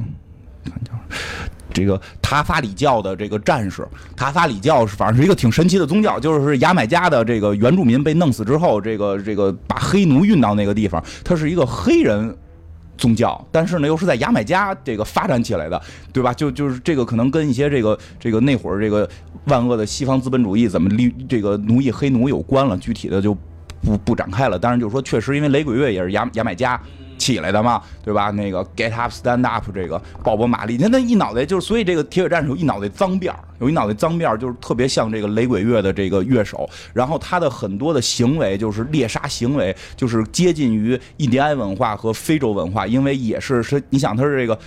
[0.66, 0.92] 看叫。
[1.74, 12.36] 这个塔法里教的这个战士，塔法里教是反正是一个挺神奇的宗教，就是牙买加的这个原住民被弄死之后，这个这个把黑奴运到那个地方，它是一个黑人
[12.98, 16.34] 宗教，但是呢又是在牙买加这个发展起来的，对吧？
[16.34, 19.08] 就就是这个可能跟一些这个这个那会儿这个
[19.46, 23.34] 万恶的西方资本主义怎么利这个奴役黑奴有关了，具体的就
[23.82, 24.60] 不不展开了。
[24.60, 26.80] 当然就是说，确实因为雷鬼乐也是牙牙买加。
[27.20, 28.32] 起来的嘛，对吧？
[28.32, 36.68] 那个 Get Up Stand Up 这个鲍勃马利，你看那一脑袋就是，所以这个铁血战士有一脑袋脏辫，有一脑袋脏辫，就是特别像这个雷鬼乐的这个乐手。
[36.94, 44.58] 然后他的很多的行为就是猎杀行为，就是接近于印第安文化和非洲文化，因为也是是，你想他是这个。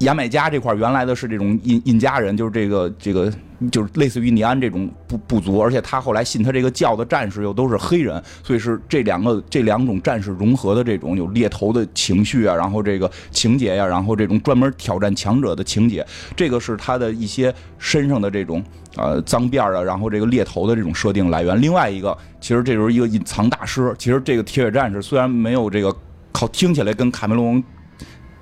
[0.00, 3.30] 牙买加这块原来的是这种印印加人，就是这个这个
[3.70, 18.64] 就是类似于尼安这种部部族，而且他后来信他这个教的战士又都是黑人，所以是这两个这两种战士融合的这种有猎头的情绪啊，然后这个情节呀，然后这种专门挑战强者的情节，这个是他的一些身上的这种
[18.96, 21.60] 呃脏辫啊，然后这个猎头的这种设定来源。
[21.60, 23.94] 另外一个，其实这就是一个隐藏大师。
[23.98, 25.94] 其实这个铁血战士虽然没有这个
[26.32, 27.62] 靠听起来跟卡梅隆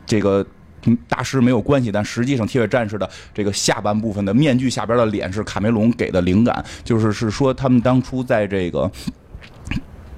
[0.07, 0.47] 这个。
[0.85, 8.91] 嗯大师没有关系，但实际上铁血战士的这个下半部分的面具下边的脸是卡梅隆给的灵感，就是是说他们当初在这个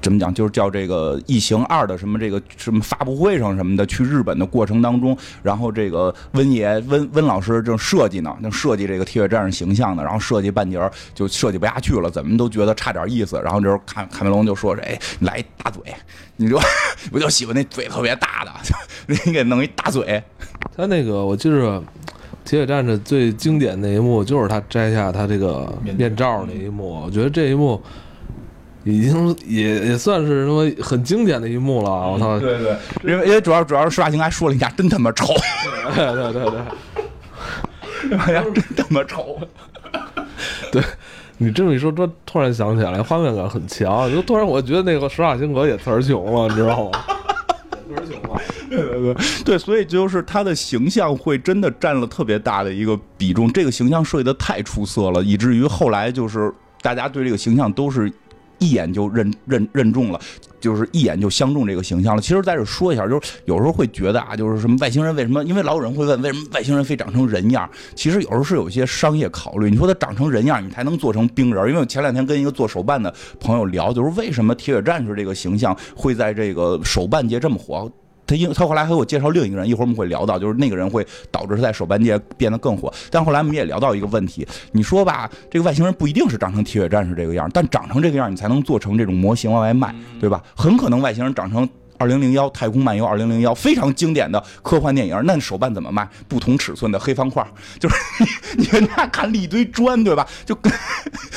[0.03, 10.81] 怎么讲，就是叫这个《异形二》的什么这个什么发布会上什么的，去日本的过程当中，然后这个温爷温温老师正设计呢，正设计这个铁血战士形象呢，然后设计半截
[11.15, 15.83] 就设计不下去了，怎么都觉得差点意思，然后这时候卡卡梅隆就说：“哎，来大嘴，
[16.37, 16.59] 你就
[17.13, 18.51] 我就喜欢那嘴特别大的，
[19.25, 20.23] 你 给弄一大嘴。”
[20.77, 21.83] 他那个我记着，
[22.45, 27.81] 铁血战士最经典那一幕就是他摘下他这个面罩那一幕，我觉得这一幕
[28.85, 31.91] 已经也也算是什么很经典的一幕了。
[31.91, 32.41] 我操！
[32.41, 35.27] 对对，因为因为主要主要是施瓦辛还说了一下，真他妈丑！
[35.95, 39.39] 对对对对， 哎呀，真他妈丑！
[40.73, 40.83] 对
[41.37, 46.99] 你这么一说，突突然想起来，画面感很强，就突然我觉得那个施瓦辛格也词儿穷了，你知道吗？
[49.45, 53.53] 对，所以就是他的形象会真的占了特别大的一个比重。
[53.53, 56.53] 这个形象设计的太出色了，以至于后来就是
[56.83, 58.13] 大家对这个形象都是
[58.59, 60.21] 一眼就认认认中了，
[60.61, 62.21] 就是一眼就相中这个形象了。
[62.21, 65.43] 其实在这说一下，就是有时候会觉得啊，就是什么外星人为什么？
[65.45, 67.69] 因为老有人会问，为什么外星人非长成人样？
[67.95, 69.71] 其实有时候是有一些商业考虑。
[69.71, 71.67] 你说他长成人样，你才能做成冰人。
[71.69, 77.91] 因为我前两天跟一个做手办的朋友聊，就是为什么铁血战士这个形象会在这个手办界这么火？
[78.31, 82.93] 他因他后来还给我介绍另一个人，一会儿我们会聊到，就是那个人会导致他在手办界变得更火。
[83.11, 90.41] 但后来我们也聊到一个问题，你说吧，这个外星人不一定是长成铁血战士这个样，但长成这个样，你才能做成这种模型往外卖，对吧？
[90.55, 91.69] 很可能外星人长成。
[92.01, 96.09] 二零零幺太空漫游二零零幺非常经典的科幻电影，那手办怎么卖？
[96.27, 97.47] 不同尺寸的黑方块，
[97.79, 97.95] 就是
[98.57, 100.27] 你 你那看了一堆砖，对吧？
[100.47, 100.73] 就跟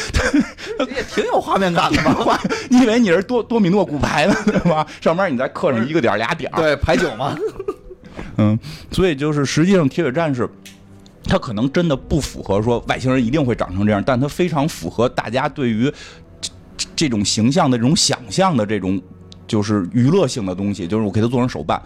[0.95, 2.39] 也挺有画面感的吧？
[2.69, 4.87] 你以为你是多多米诺骨牌呢，对吧？
[5.01, 7.37] 上面你再刻上一个点俩点对，牌九嘛。
[8.37, 8.57] 嗯，
[8.89, 10.49] 所以就是实际上铁血战士，
[11.25, 15.93] 它可能真的不符合说外星人一定会长成这样，但它非常符合大家对于
[16.95, 19.01] 这种形象的这种想象的这种。
[19.47, 21.81] 就是娱乐性的东西，就是我给他做成手办，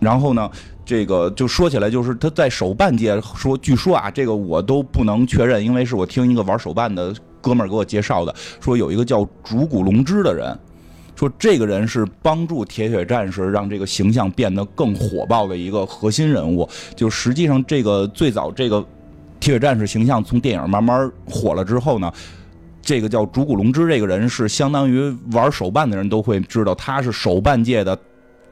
[0.00, 0.50] 然后呢，
[0.84, 10.58] 这个就说起来，就是他在手办界说，据说啊，这个我都不能确认，因为是我听一个玩手办的哥们儿给我介绍的，说有一个叫竹谷龙之的人，
[11.14, 16.68] 说这个人是帮助铁血战士让这个形象变得更火爆的一个核心人物。
[16.94, 18.84] 就实际上，这个最早这个
[19.38, 22.12] 铁血战士形象从电影慢慢火了之后呢。
[22.86, 27.98] 这个叫竹谷龙之这个人是相当于玩手办的人都会知道，他是手办界的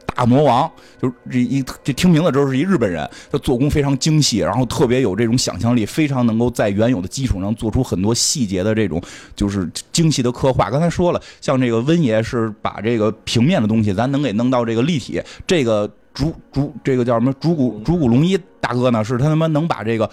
[0.06, 0.68] 大魔王，
[1.00, 9.00] 就是这一这听名字之后是一日本人，他做工非常精细，然后特别有这种想象力，非常能够在原有的基础上做出很多细节的这种
[9.36, 10.68] 就是精细的刻画。
[10.68, 15.88] 刚才说了，像这个温爷是把这个平面的东西咱能给弄到这个立体，这个。
[16.14, 17.32] 主主这个叫什么？
[17.34, 19.04] 主骨主骨龙一大哥呢？
[19.04, 20.08] 是他他妈能把这个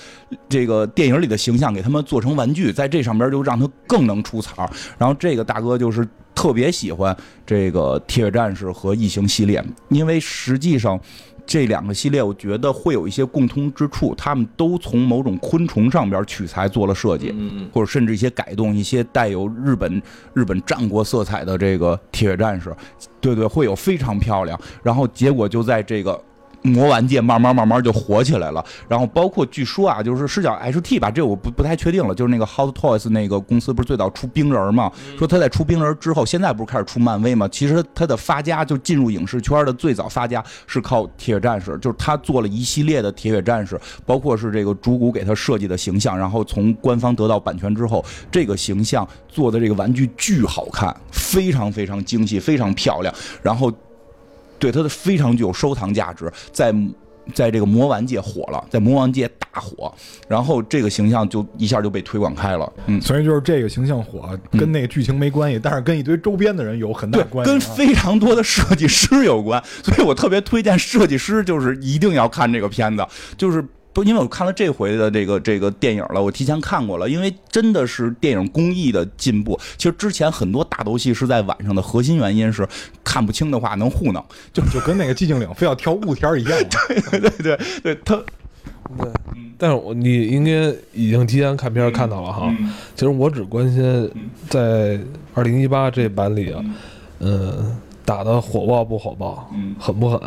[0.50, 4.68] 这个电影里的形象给他们做成玩具，在这上边就让他更能出彩。
[4.98, 11.00] 然后这个大哥就是特别喜欢这个铁血战士和异形系列，因为实际上
[11.45, 20.01] 这两个系列，我觉得会有一些共通之处，他们都从某种昆虫上边取材做了设计，嗯或者甚至一些改动，一些带有日本
[20.34, 22.73] 日本战国色彩的这个铁血战士，
[23.19, 24.60] 对对，会有非常漂亮。
[24.84, 26.21] 然后结果就在这个。
[26.63, 32.13] 魔玩界慢慢慢慢就火起来了，然后包括据说啊，就是是叫 HT 吧，这我不不太确定了。
[32.13, 34.91] 就是那个 Hot Toys 那个公司不是最早出冰人嘛？
[35.17, 37.47] 说他在出冰人之后，现在不是开始出漫威嘛？
[37.47, 53.71] 其实他的发家就进入影视圈的最早发家是靠铁血战士，就是他做了一系列的铁血战士，包括是这个主骨给他设计的形象，然后从官方得到版权之后，这个形象做的这个玩具巨好看，非常非常精细，非常漂亮，然后。
[54.62, 56.74] 对它的非常具有收藏价值，在
[57.34, 59.93] 在这个魔玩界火了，在魔玩界大火，
[60.28, 62.71] 然后这个形象就一下就被推广开了。
[62.86, 67.54] 嗯，所以就是这个形象火，跟那个剧情没关系，但是跟一堆周边的人有很大对，关系、啊。
[67.54, 73.65] 跟非常多的设计师有关，所以我特别推荐设计师，就是一定要看这个片子，就是。
[73.93, 77.10] 不，因为我看了这回的这个这个电影了，我提前看过了。
[77.10, 79.60] 因为真的是电影工艺的进步。
[79.77, 82.67] 其实之前很多打斗戏是在晚上的，核心原因是
[83.04, 84.23] 看不清的话能糊弄，
[84.54, 86.58] 就就跟那个寂静岭非要挑雾天儿一样。
[86.88, 88.15] 对对对对，他
[88.97, 89.10] 对，
[89.58, 92.54] 但是我你应该已经提前看片儿看到了哈。
[92.60, 94.10] 嗯其实我只关心
[94.49, 94.99] 在
[95.34, 96.63] 二零一八这版里啊，
[97.19, 97.77] 嗯，
[98.12, 100.19] 打的火爆不火爆，嗯狠不狠？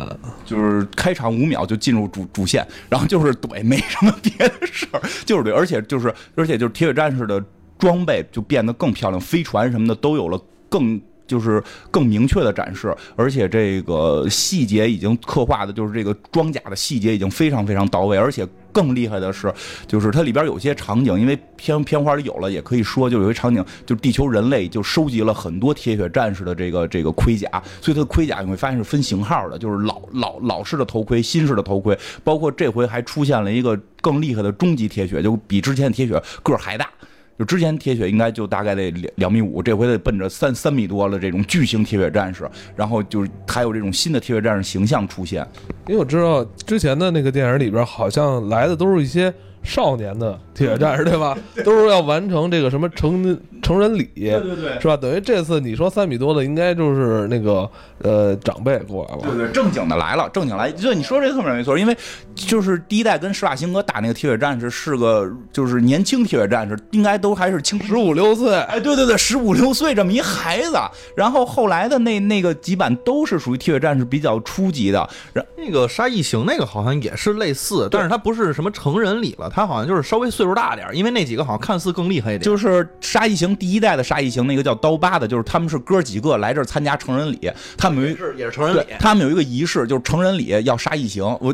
[0.43, 7.43] 就是开场五秒就进入主主线，然后就是怼，没什么别的事儿， 就是怼，而且就是而且就是铁血战士的
[7.77, 10.99] 装备就变得更漂亮，飞船什么的都有了更。
[11.27, 19.53] 就是更明确的展示，而且这个细节已经刻画的，就是这个装甲的细节已经非常非常到位，而且更厉害的是，
[19.87, 27.49] 就是它里边有些场景，因为片片花里有了，也可以说，就有一场景，就是地球人类就收集了很多铁血战士的这个这个盔甲，
[27.81, 36.89] 所以它的盔甲你会发现是分型号的，就是老老老式的头盔、新式的头盔，包括这回还出现了一个更厉害的终极铁血，就比之前的铁血个儿还大。
[37.37, 45.45] 就之前铁血应该就大概得两两米五，这回得奔着三三米多了这种巨型铁血战士，然后就是还有这种新的铁血战士形象出现。
[45.87, 51.37] 因为我知道之前的那个电影里边，好像来的都是一些少年的铁血战士，对吧？
[51.63, 54.97] 都是要完成这个什么成成人礼，对对对是吧？
[54.97, 59.21] 等于这次你说三米多的，应该就是那个呃长辈过来了。
[59.23, 60.71] 对对，正经的来了，正经来。
[60.71, 61.95] 就，你说这特别没错，因为
[62.33, 70.77] 就是第一代跟施瓦辛格打那个铁血战士是个就是年轻铁血战士，应该都还是青十五六岁，哎，对对对，十五六岁这么一孩子。
[71.15, 82.41] 然后后来的那那个几版都是属于铁血战士比较初级的，然那个杀异形那个好像也是类似，但是他不是什么成人礼了，他好像就是稍微岁数大点，因为那几个好像看似更厉害一点。
[82.41, 91.23] 就是杀异形第一代的杀异形那个叫刀疤的，就是他们是哥几个来这儿参加成人礼，他们有一是也是成人礼，，他们有一个仪式，就是成人礼要杀异形。
[91.39, 91.53] 我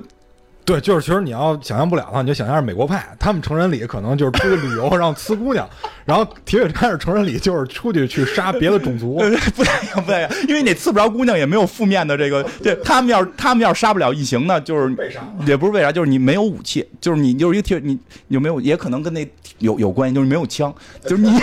[0.63, 5.67] 对，就是其实你要想象不了的话，你就想象是美国派，他们成人礼可能就是出去旅游，然后呲姑娘，
[6.05, 9.17] 然后铁血战士成人礼就是出去去杀别的种族。
[9.55, 12.43] 不太一样，不太一样，因为你刺不着姑娘，也没有负面的这个。
[12.61, 15.19] 对他们要是他们要是杀不了异形呢，就是为啥？
[15.47, 17.97] 也不是为啥，就是你没有武器，就是你就是一个铁，你
[18.27, 18.61] 有没有？
[18.61, 21.31] 也可能跟那有有关系，就是没有枪，就是你。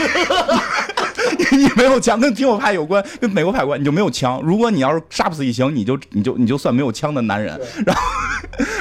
[1.52, 4.40] 你没有枪，跟苹果派有关，跟美国派有关，你就没有枪。
[4.42, 7.58] 如果你要是杀不死异形，你就你就你就算没有枪的男人。
[7.86, 8.02] 然后，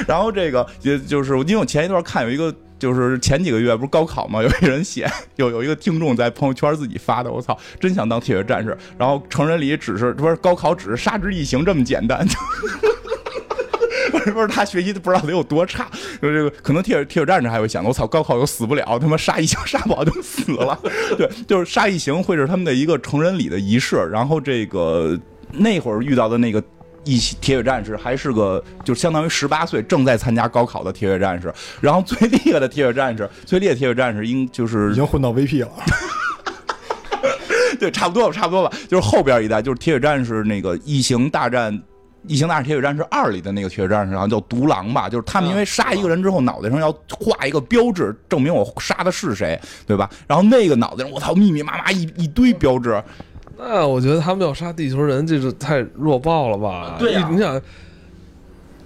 [0.08, 8.76] 然后这个也就是，因为我前一段看有一个，就是前几个月不是高考嘛，有一人写， 有有一个听众在朋友圈自己发的，我操，真想当铁血战士。
[8.98, 12.28] 然后成人礼只是不是高考只是杀之异形这么简单。
[14.12, 15.88] 不是不是，他学习不知道得有多差，
[16.22, 20.80] 就这个可能铁血铁血战士还会想，我操，高考又死不了，他妈杀异形杀不好就死了。
[21.17, 25.20] 对，就是杀异形会是他们的一个成人礼的仪式，然后这个
[25.52, 26.63] 那会儿遇到的那个。
[27.10, 35.70] 一起铁血战士还是个，就相当于十八岁正在参加高考的铁血战士，然后最厉害的铁血战士，最厉害的铁血战士应就是已经混到 VP 了，
[37.80, 38.78] 对，差不多吧，差不多吧。
[38.89, 41.82] 就是后边一代，就是铁血战士那个异形大战。
[42.25, 50.10] 异形大战铁血战士二里的那个铁血战士，然后叫独狼吧，就是他们因为杀一个人之后，脑袋上要画一个标志，证明我杀的是谁，对吧？
[50.27, 53.01] 然后那个脑袋上，我操，密密麻麻一一堆标志，
[53.58, 56.95] 那我觉得他们要杀地球人，这是太弱爆了吧？
[56.99, 57.62] 对啊你想，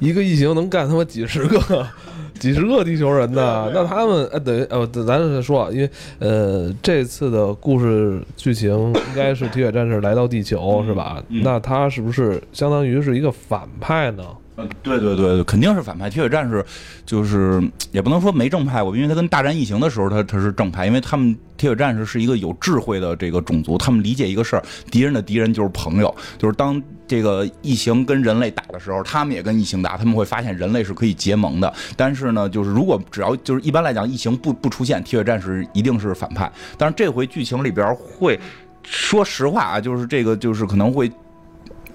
[0.01, 1.87] 一个异形能干他妈几十个、
[2.39, 3.71] 几十个地球人呢？
[3.73, 11.23] 那他们呃，等于呃，咱再说啊，因为呃，这次的故事剧情应该是铁血战士来到地球，是吧？
[11.29, 14.23] 嗯那他是不是相当于是一个反派呢？
[14.57, 16.09] 呃，对对对对，肯定是反派。
[16.09, 16.63] 铁血战士
[17.05, 17.61] 就是
[17.91, 31.73] 也不能说没正派过，因为他跟大战异形的时候，他他是正派，因为他们铁血战士是一个有智慧的这个种族，他们理解一个事儿，敌人的敌人就是朋友，就是当这个异形跟人类打的时候，他们也跟异形打，他们会发现人类是可以结盟的。
[31.95, 36.51] 但是呢，就是如果只要就是一般来讲，异形不不出现，铁血战士一定是反派。
[36.77, 38.37] 但是这回剧情里边会，
[38.83, 41.09] 说实话啊，就是这个就是可能会。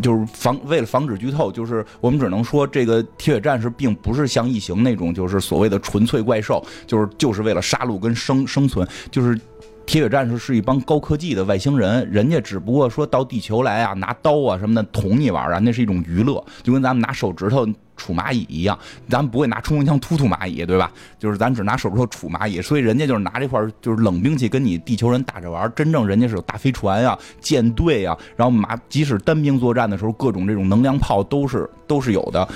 [0.03, 8.87] 就是防为了防止剧透，就是我们只能说，这个铁血战士并不是像异形那种，就是所谓的纯粹怪兽，就是就是为了杀戮跟生生存。
[9.11, 9.39] 就是
[9.87, 17.66] 铁血战士是一帮高科技的外星人，人家只不过说到地球来啊，拿刀啊什么的捅你玩啊，那是一种娱乐，就跟咱们拿手指头。
[17.97, 18.78] 杵蚂蚁一样，
[19.09, 20.90] 咱们不会拿冲锋枪突突蚂蚁，对吧？
[21.18, 25.70] 就是咱只拿手指头杵蚂蚁，所以人家就是拿这块就是冷兵器跟你地球人打着玩。
[25.74, 32.47] 真正人家是有大飞船呀、舰队呀，然后马即使单兵作战的时候，各种这种能量炮都是都是有的。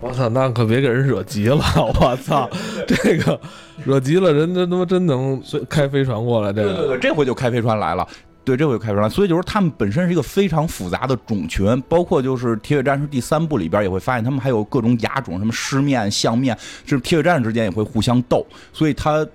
[0.00, 1.62] 我操，那可别给人惹急了！
[2.00, 2.48] 我操，
[2.86, 3.40] 这个
[3.84, 6.52] 惹急了，人家他妈真能开飞船过来。
[6.52, 8.06] 这个对对对，这回就开飞船来了。
[8.48, 19.26] 对，这回开出来，所以就是他们本身是一个非常复杂的种群，包括就是《铁血战士》第三部里边也会发现，他们还有各种亚种，什么狮面、象面，是铁血战士之间也会互相斗，所以他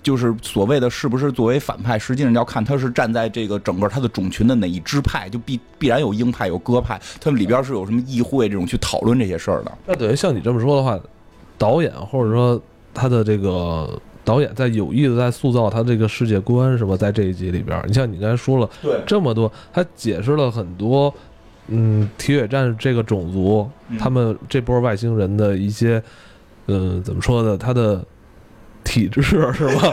[0.00, 9.72] 就是所谓的是不是作为反派，实际上要看他是站在这个整个他的种群的哪一支派，就必必然有鹰派有鸽派，他们里边是有什么议会这种去讨论这些事儿的。
[9.84, 10.96] 那等于像你这么说的话，
[11.58, 12.62] 导演或者说
[12.94, 14.00] 他的这个。
[14.24, 16.96] 导演在有意的在塑造他这个世界观，是吧？
[16.96, 18.70] 在这一集里边，你像你刚才说了
[19.06, 21.12] 这么多，他解释了很多，
[21.68, 23.68] 嗯，铁血战士这个种族，
[23.98, 26.02] 他们这波外星人的一些，
[26.66, 27.56] 嗯，怎么说呢？
[27.58, 28.04] 他的
[28.84, 29.38] 体质 是
[29.76, 29.92] 吧？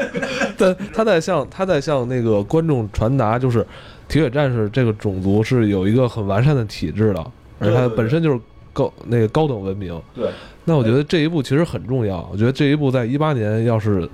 [0.57, 3.65] 但他在向他在向那个观众传达，就是
[4.07, 8.39] 铁血战士这个种族是有一个很完善的体质的，而他本身就是
[8.87, 9.99] 高那个高等文明。
[10.15, 10.29] 对。
[10.65, 12.29] 那我觉得这一步其实很重要。
[12.31, 14.07] 我觉得这一步在一八年要是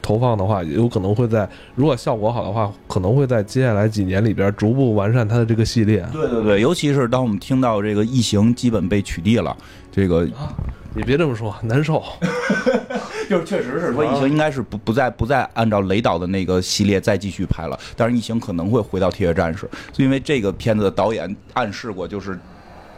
[0.00, 6.06] 投放的话，有可能会在如果效果好的话，可能会在接下来几年里边逐步完善它的这个系列。
[6.12, 9.56] 对对对，尤其是当我们听到这个异形基本被取缔了，
[9.90, 10.24] 这个
[10.94, 12.00] 你别这么说，难受。
[13.28, 22.38] 就是确实是说异形应该是不不再不再按照雷导的那个系列再继续拍了，但是异形可能会回到铁血战士，因为这个片子的导演暗示过，就是。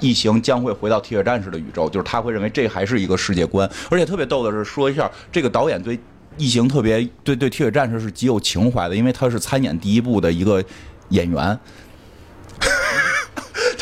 [0.03, 5.99] 异形将会回到铁血战士的宇宙，就是他会认为这还是一个世界观，而且特别逗的是，说一下这个导演对
[6.37, 10.63] 异形特别对对铁血战士是极有情怀的，因为他是参演第一部的一个
[11.11, 11.59] 演员。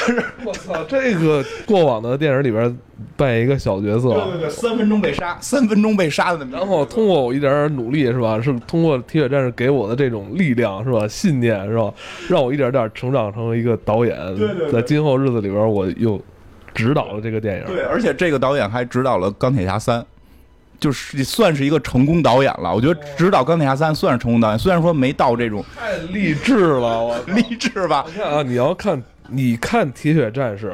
[0.00, 2.78] 就是我操，这个过往的电影里边
[3.16, 8.40] 扮演一个小角色，对对对，三分钟被杀，三分钟被杀的那么，然后通过我一点点努力是吧？
[8.40, 11.06] 是通过铁血战士给我的这种力量是吧？
[11.06, 11.92] 信念是吧？
[12.28, 14.16] 让我一点点成长成为一个导演。
[14.36, 16.20] 对对，在今后日子里边，我又
[16.74, 17.64] 指导了这个电影。
[17.66, 20.00] 对，而且这个导演还指导了《钢铁侠三》，
[20.78, 22.74] 就是算是一个成功导演了。
[22.74, 28.06] 我觉得指导《钢铁侠三》算是成功导演，虽然说没到这种太励志了，我 励志吧？
[28.24, 29.02] 啊，你要看。
[29.30, 30.70] 你看《铁血战士》，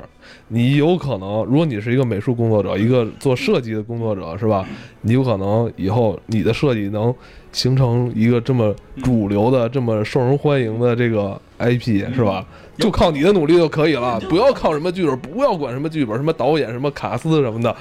[0.49, 4.67] 你有可能，如果你是一个美术工作者，一个做设计的工作者，是吧？
[5.03, 7.15] 你有可能以后你的设计能
[7.53, 12.47] 形成一个这么主流的、这么受人欢迎的这个 IP，是吧？
[12.79, 17.75] 就靠你的努力就可以了，不要靠什么剧本，不要管什么剧本、什么导演、什么卡斯什么的，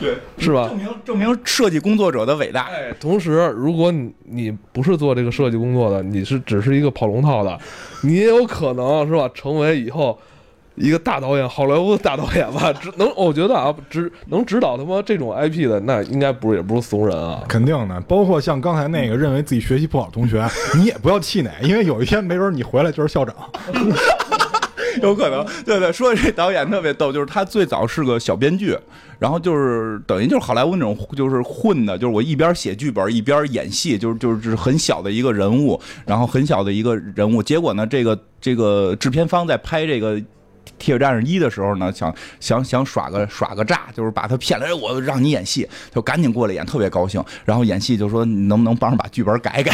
[0.00, 0.68] 对，是吧？
[0.68, 2.62] 证明证明设计工作者的伟大。
[2.64, 7.58] 哎，同时，如果你你不是做这个设计工作的，你是只是一个跑龙套的，
[8.02, 9.30] 你也有可能是吧？
[9.34, 10.18] 成为以后
[10.74, 12.72] 一个大导演，好莱坞的大导演吧？
[12.72, 17.42] 只能我觉得啊，指能指导他妈这种 IP 的，那应该不是也不是怂人啊。
[17.48, 20.44] 肯定的，包括像刚才那个认为自己学习不好的同学，
[20.76, 23.34] 你也不要气馁，因为有一天没准你回来就是校长。
[25.02, 28.76] 有可能，对对，说这导演特别逗，就是他最早是个小编剧，
[29.18, 40.16] 然后就是等于就是好莱坞那种就是混的，就是我一边写剧本一边演戏，就是就是很小的一个人物，然后很小的一个人物，结果呢，这个这个制片方在拍这个
[40.78, 49.72] 《铁血战士一》的时候呢，想想想耍个耍个诈，就是把他骗来，我让你演戏，就赶紧过来演，特别高兴，然后演戏就说你能不能帮着把剧本改改。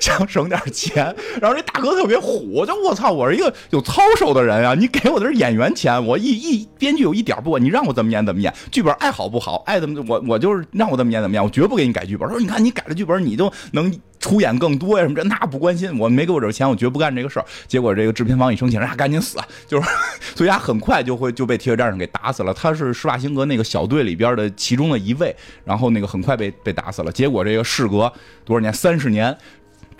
[0.00, 4.74] 想省点钱，然后这大哥特别虎，就我操，我是一个有操守的人啊！
[4.74, 12.28] 你给我的是演员钱，我一一编剧有一点不管，你让我怎么演怎么演，剧本爱好不好，爱怎么我我就是让我怎么演怎么演，我绝不给你改剧本。
[12.30, 17.44] 说你看你改了剧本，你就能出演更多呀什么这那不关心，我没给我这钱，我绝不干这个事儿。
[17.68, 19.38] 结果这个制片方一生气，人家赶紧死，
[19.68, 19.88] 就是
[20.34, 22.54] 所以他很快就会就被铁血战士给打死了。
[22.54, 25.34] 他是施瓦辛格那个小队里边的其中的一位，
[25.64, 27.12] 然后那个很快被被打死了。
[27.12, 28.12] 结果这个事隔
[28.44, 29.36] 多少年，三十年。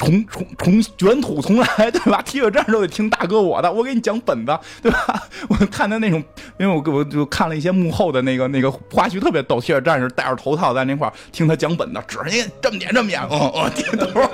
[0.01, 2.22] 重重重卷土重来，对吧？
[2.24, 5.28] 铁血战士都得听大哥我的，我给你讲本子，对吧？
[5.51, 6.24] 我看他那种，
[6.59, 9.61] 因为我我就看了一些幕后的那个那个花絮，特别逗。
[9.61, 14.20] 铁血战士戴着头套在那块儿听他讲本子，指着你这么点这么点，嗯嗯，点头。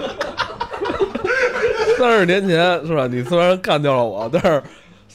[1.99, 3.09] 三十年前是吧？
[3.09, 4.62] 你虽然干掉了我，但是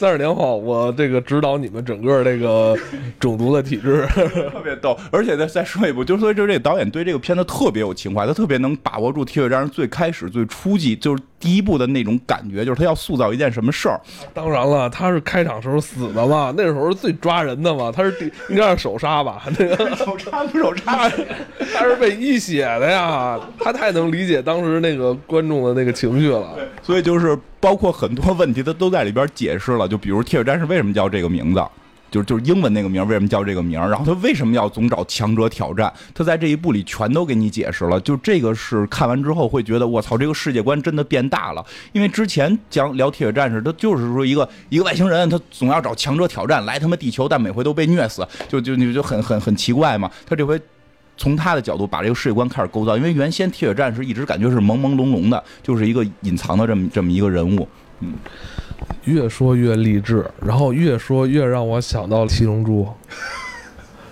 [0.02, 2.76] 三十年后我这个指导你们整个这个
[3.20, 4.04] 种族的体制，
[4.52, 4.98] 特别逗。
[5.12, 14.02] 而且再再说一步，就是说，就是这个导演对这个片子特别有情怀，他特别能把握住《铁血战士》最开始、最初级，就是第一部的那种感觉，就是他要塑造一件什么事儿。
[14.34, 19.44] 当然了，他是开场时候死的嘛，那时候最抓人的嘛，他是第应该是首杀吧？
[19.60, 21.08] 那 个手插不手插？
[21.76, 26.58] 他是被一血的呀，他太能理解当时那个观众的那个情绪了。
[26.82, 29.88] 所以就是包括很多问题，他都在里边解释了。
[29.88, 31.64] 就比如铁血战士为什么叫这个名字，
[32.10, 38.02] 就是就是英文那个名为什么叫这个名，然后他为什么要总找强者挑战，他在这一部里全都给你解释了。
[38.02, 41.66] 就这个是看完之后会觉得我操，这个世界观真的变大了。
[41.94, 50.12] 因为之前讲聊铁血战士，他就是说一个一个外星人，他总要找强者挑战来他妈地球，但每回都被虐死，就就你就很很很奇怪嘛。
[50.26, 50.60] 他这回。
[51.22, 57.68] 从他的角度把这个世界观开始构造，因为原先铁血战士一直感觉是朦朦胧胧的，就是一个隐藏的这么这么一个人物。
[58.00, 58.14] 嗯，
[59.04, 62.88] 越说越励志，然后越说越让我想到了七龙珠。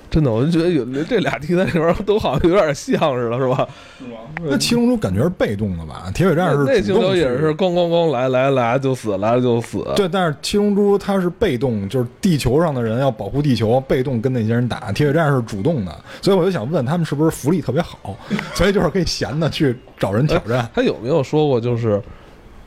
[0.09, 3.67] 真的，我就觉得有这俩题材里边都好像有点像似的，是吧？
[3.99, 4.17] 是吗？
[4.43, 6.09] 那七龙珠感觉是被动的吧？
[6.15, 9.85] 铁血战士那星球也是咣咣咣来来来就死，来了就死。
[9.95, 14.91] 对，但是七龙珠它是被动，就是地球上的人要保护地球，被动跟那些人打。
[14.91, 18.17] 铁血战士是主动的，所以我就想问他们是不是福利特别好，
[18.55, 20.67] 所以就是可以闲的去找人挑战。
[20.73, 22.01] 他有没有说过就是？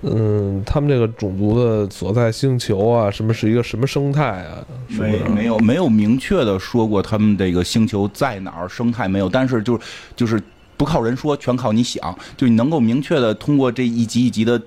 [0.02, 4.64] 嗯，他们这个种族的所在星球啊，什么是一个什么生态啊？
[4.88, 9.28] 没没有没有明确的说过他们这个星球在哪儿，生态没有。
[9.28, 9.80] 但是就是
[10.16, 10.42] 就是
[10.76, 12.14] 不靠人说，全靠你想。
[12.36, 14.60] 就你能够明确的通过这一集一集的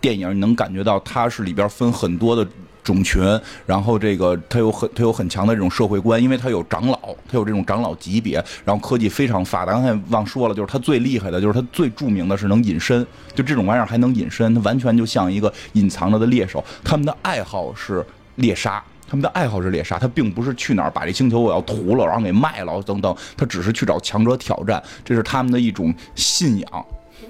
[0.00, 2.46] 电影，你能感觉到它是里边分很多的。
[2.82, 3.22] 种群，
[3.64, 9.72] 然后这个它有很它有很强的这种社会观，因为它有长老，它有这种长老级别，然后科技非常发达。
[9.72, 16.64] 刚才忘说了，就是它最厉害的就是它最著名的是能隐身，就这种玩意儿还能隐身，它完全就像一个隐藏着的猎手。
[16.82, 18.04] 他们的爱好是
[18.36, 26.86] 猎杀，他们的爱好是猎杀，他并不是去哪儿把这星球我要屠了，然后给卖了等等，他只是去找强者挑战，这是他们的一种信仰。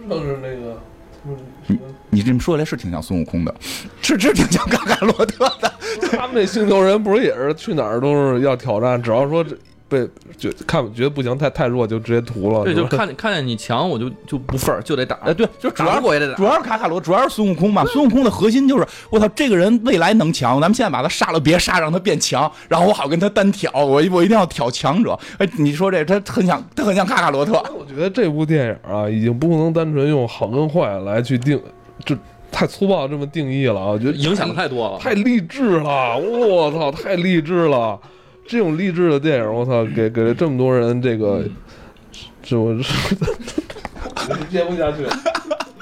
[0.08, 0.80] 就是那个。
[1.66, 1.78] 你
[2.10, 3.54] 你这么说来是挺像孙悟空的，
[4.02, 5.72] 是是挺像卡卡罗特的。
[6.10, 9.44] 他们那星球人不是也是去哪儿都是要挑战，只要说。
[9.92, 12.64] 被觉看觉得不行，太太弱就直接屠了。
[12.64, 15.16] 对，就看看见你强，我就就不忿儿，就得打。
[15.16, 16.34] 哎，对，就主要我也得打。
[16.34, 17.84] 主要是卡卡罗，主要是孙悟空嘛。
[17.84, 23.70] 孙悟空的核心就是，我操，这个人未来能强，咱们现在把他杀了，别杀，让他变强，然后我好跟他单挑。
[23.74, 25.18] 我我一定要挑强者。
[25.36, 27.62] 哎，你说这他很像，他很像卡卡罗特。
[27.78, 31.60] 我觉得这部电影啊，已经不能单纯用好跟坏来去定，
[32.06, 32.16] 就
[32.50, 33.86] 太粗暴这么定义了啊！
[33.88, 36.16] 我觉得影响太多了，太励志了。
[36.16, 37.98] 我操，太励志了。
[38.46, 41.44] 这种励志的电影，我操，给给了这么多人这个，
[42.42, 42.74] 这我
[44.50, 45.04] 接不下去。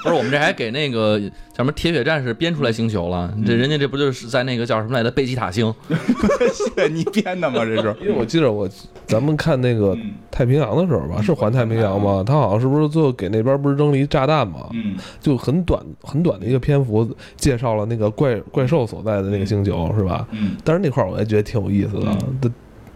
[0.03, 3.31] 不是，我们这还给那个叫什么铁血战士编出来星球了？
[3.45, 5.11] 这人家这不就是在那个叫什么来着？
[5.11, 5.73] 贝吉塔星？
[6.91, 7.63] 你编的吗？
[7.63, 7.95] 这是？
[8.01, 8.67] 因为我记得我
[9.05, 9.95] 咱们看那个
[10.31, 12.23] 太平洋的时候吧，是环太平洋吗？
[12.25, 14.67] 他好像是不是最后给那边不是扔了一炸弹吗？
[14.73, 20.27] 嗯，就很短很短的一个篇幅介绍了那个怪怪兽所在的那个星球，是吧？
[20.31, 22.51] 嗯，但是那块儿我也觉得挺有意思的，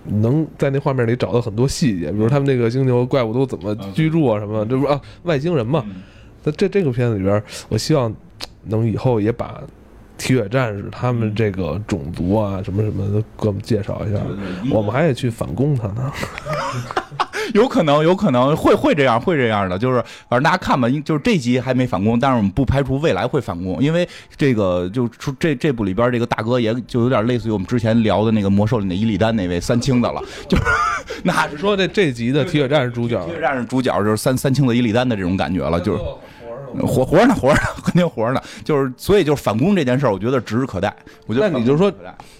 [0.05, 5.83] 能在那画面里找到很多细节，比如他们那个星球怪物都怎么居住啊什么，这不啊外星人嘛。
[6.45, 8.13] 那这这个片子里边，我希望
[8.65, 9.59] 能以后也把
[10.17, 14.19] 铁血战士他们这个种族啊什么什么的给我们介绍一下，
[14.71, 16.11] 我们还得去反攻他呢。
[17.53, 30.63] 有可能，有可能会会这样，会这样的，就是反正大家看吧，就是这集还没反攻，但是我们不排除未来会反攻，因为这个就出这这部里边这个大哥也就有点类似于我们之前聊的那个魔兽里的伊利丹那位三清的了，就是
[31.23, 35.99] 那是说这这集的铁血战士主角，铁血战士主角就是三三清的伊利丹的这种感觉了，就是。
[36.81, 38.41] 活活着呢，活着呢，肯定活着呢。
[38.63, 40.93] 就是，所以就是反攻这件事儿，我觉得指日可待。
[41.27, 41.91] 我觉得那你就说，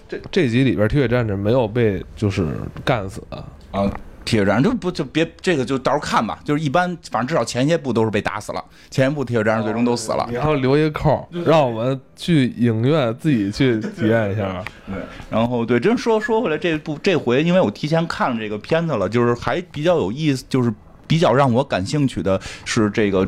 [0.08, 2.46] 这这集里边铁血战士没有被就是
[2.84, 3.90] 干死啊？
[4.24, 6.40] 铁血战士就不就别这个就到时候看吧。
[6.42, 8.64] 就是一般，反正至少前些部都是被打死了。
[8.90, 10.28] 前一部铁血战士最终都死了。
[10.32, 14.64] 然后留一个扣，让我们去影院自己去体验一下。
[14.86, 14.96] 对，
[15.30, 20.74] 然后对，真说说回来，这部这回因为我提前看了这个片子了，就是还比较有意思，就是
[21.06, 23.26] 比较让我感兴趣的是这个。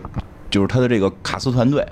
[0.51, 1.87] 就是他的这个卡斯团队，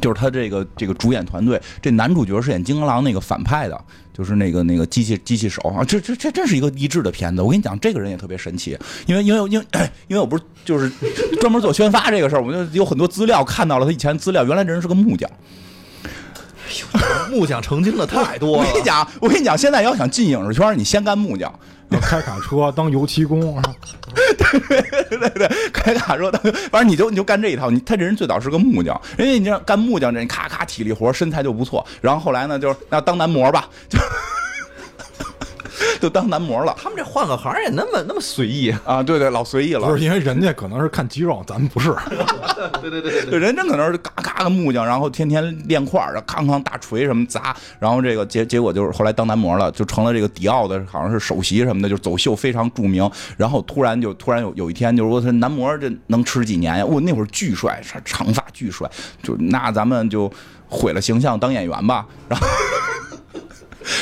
[0.00, 3.78] 就是他这个这个主演团队，这男主角是演金刚狼那个反派的，
[4.12, 7.42] 就是那个那个机器机器手啊，这这这真是一个励志的片子。
[7.42, 9.66] 我跟你讲，这个人也特别神奇，因为因为因为
[10.08, 10.90] 因为我不是就是
[11.40, 15.28] 专门做宣发这个事儿，我就有很多资料看到了他以前资料，原来这人是个木匠。
[17.30, 18.58] 木匠成精的太多了。
[18.58, 21.52] 我跟你讲，我跟你讲，现在要想进影视圈，你先干木匠，
[21.90, 23.40] 要开卡车当油漆工，
[24.68, 26.40] 对对对，开卡车当，
[26.70, 27.70] 反正你就你就干这一套。
[27.70, 31.84] 你他这人最早是个木匠，人家你这干木匠，这人咔咔体力活，身材就不错。
[32.00, 33.98] 然后后来呢，就是那当男模吧，就
[36.00, 36.74] 就当男模了。
[36.80, 39.02] 他们这换个行也那么那么随意啊？
[39.02, 39.86] 对对，老随意了。
[39.86, 41.94] 不是因为人家可能是看肌肉，咱们不是。
[42.80, 53.08] 对对对对，人真可能是嘎嘎的木匠，然后天天练块儿，康康大锤什么砸，然后这个结结果就是后来当男模了，就成了这个迪奥的好像是首席什么的，就走秀非常著名。
[53.36, 56.84] 然后突然就突然有有一天，就是说他男模这能吃几年呀？
[56.84, 58.90] 我那会儿巨帅，长发巨帅，
[59.22, 60.30] 就那咱们就
[60.68, 62.46] 毁了形象当演员吧，然后。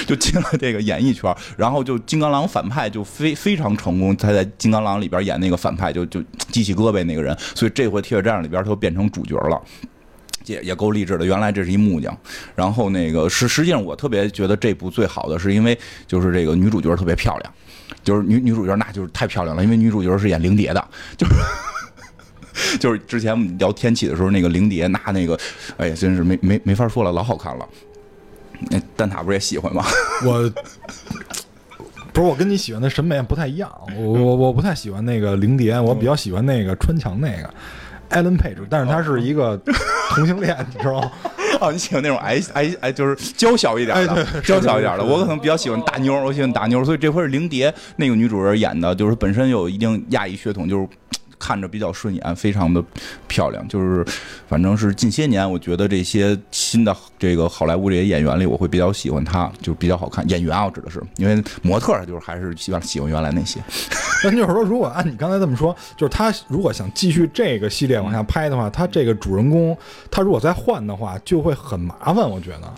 [0.07, 4.17] 就进了这个演艺圈，然后就金刚狼反派就非非常成功。
[4.17, 9.61] 他在金刚狼里边演那个反派，就就机器胳膊那个人，所以这回铁血战士里边他就变成主角了，
[10.47, 11.25] 也也够励志的。
[11.25, 12.17] 原来这是一木匠，
[12.55, 17.55] 然后那个实实际上我特别觉得这部最好的是因为就是这个女主角特别漂亮，
[18.03, 25.39] 就是女女主角那就是太漂亮了，因为女主角是演灵蝶的，就是 就是之前我们聊天气的时候那个灵蝶那那个，
[25.77, 27.69] 哎呀真是没没没法说了，老好看了。
[28.71, 29.85] 那蛋挞不是也喜欢吗？
[30.25, 30.51] 我
[32.13, 37.51] 不是我跟你喜欢的审美不太一样，我我我不太喜欢那个灵蝶，我比较喜欢那个穿墙那个
[38.09, 39.61] 艾伦佩 e 但是他是一个
[40.11, 41.13] 同性恋，你知道吗？
[41.61, 45.05] 哦，你喜欢那种矮矮矮，就是娇小一点的，娇小一点的。
[45.05, 50.89] 我可能比较喜欢大妞，我喜欢大妞，所以这回是灵蝶那个女主人演的，就是本身有一定亚裔血统，就是。
[51.39, 52.83] 看着比较顺眼，非常的
[53.27, 54.05] 漂亮，就是
[54.49, 60.29] 反正是近些年，我觉得这些新的这个好莱坞这些演员里，我会比较喜欢他，就比较好看。
[60.29, 63.61] 演员啊，我指的是，因为模特就是还是希望喜欢原来那些。
[64.25, 69.77] 那就是说，如果按你刚才这么说，就是他如果想继续这个系列往下拍的话，他这个主人公
[70.11, 72.73] 他如果再换的话，就会很麻烦，我觉得。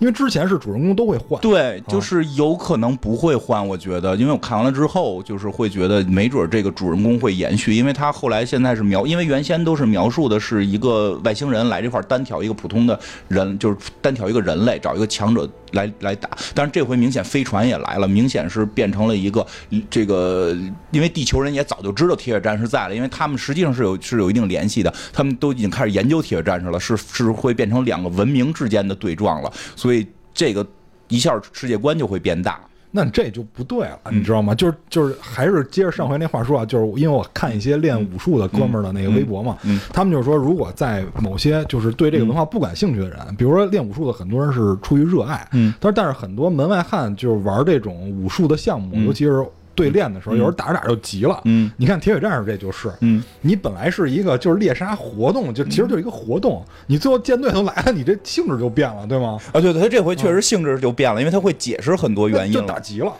[0.00, 3.66] 因为之前是主人公都会换，对，就是有可能不会换。
[3.66, 12.98] 我觉得，因为我看完了之后，就是会觉得没准这个主人公会延续，因为他后来现在是描，因为原先都是描述的是一个外星人来这块单挑一个普通的
[13.28, 16.30] 人，就是单挑一个人类，找一个强者来来打。
[16.54, 19.46] 但是这回明显飞船也来了，明显是变成了一个
[19.88, 20.56] 这个，
[20.90, 30.06] 因为地球人也早就知道铁血战士在了，因为他们实际上是有是有一定联系的，他们都已经开始研究铁血战士了，是是会变成两个文明之间的对撞了，所以。
[30.32, 30.64] 这个
[31.08, 32.58] 一下世界观就会变大，
[32.90, 34.54] 那这就不对了，你知道吗？
[34.54, 39.56] 就是就是还是接着上回那话说啊，就是因为我看一些练武术的哥们儿的那个微博嘛，
[39.92, 49.44] 他们就是说，如果在某些就是对这个文化不感兴趣的人，比如说练武术的很多人是出于热爱，嗯，但是但是很多门外汉就是玩这种武术的项目，尤其是。
[49.80, 51.40] 对练的时候，有时候打着打着就急了。
[51.44, 59.38] 嗯，你看铁血战士这就是，嗯，你本来是一个就是猎杀活动，就其实就是一个活动，你最后舰队都来了，你这性质就变了，对吗？
[59.52, 63.12] 啊，对对，他这回确实性质就变了，因为他会解释很多原因，就打急了。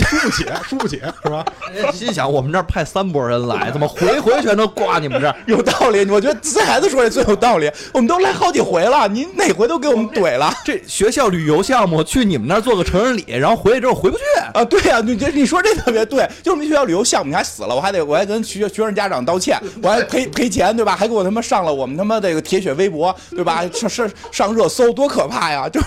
[0.00, 1.44] 输不起，输不起，是吧？
[1.92, 5.36] 心想我们这儿派三拨人来，怎么回回全都挂你们这儿？
[5.46, 7.70] 有道理，我觉得这孩子说的最有道理。
[7.92, 10.52] 我们都来好几回了，您哪回都给我们怼了。
[10.64, 14.22] 这学校旅游项目去你们那儿做个成人礼，然后回来之后回不去
[14.52, 14.64] 啊？
[14.64, 16.28] 对呀，你这你说这特别对。
[16.42, 20.96] 就是我们学校旅游项目，你还死了，我还得我还跟学学生家长道歉，我还赔赔钱，对吧？
[20.96, 23.64] 还给我他妈上了我们他妈这个铁血微博，对吧？
[23.72, 25.68] 上上上热搜，多可怕呀！
[25.68, 25.80] 就。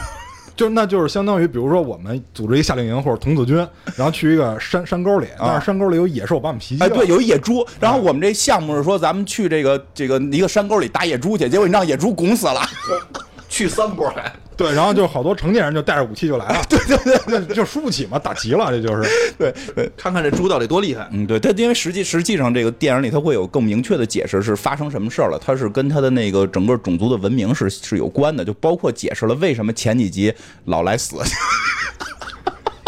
[0.58, 3.56] 就那就是相当于，比如说我们组织一个夏令营或者童子军，
[3.96, 6.84] 然后去一个山山沟里，但是山沟里有野兽把我们袭击。
[6.84, 7.66] 哎，对，有野猪。
[7.80, 12.60] 然后我们这项目是说，咱们去这个这个一个山沟里打野猪去，结果你让野猪拱死了。
[13.58, 16.64] 去三波还对，然后就好多成年人就带着武器就来了。
[16.68, 19.08] 对 对对，对就输不起嘛，打急了，这就是。
[19.38, 21.08] 对对，看看这猪到底多厉害。
[21.12, 30.34] 嗯，对，他因为实际实际上这个电影里它会有更明确的解释是发生什么事儿了，它是跟它的那个整个种族的文明是是有关的，就包括解释了为什么前几集
[30.66, 31.18] 老来死。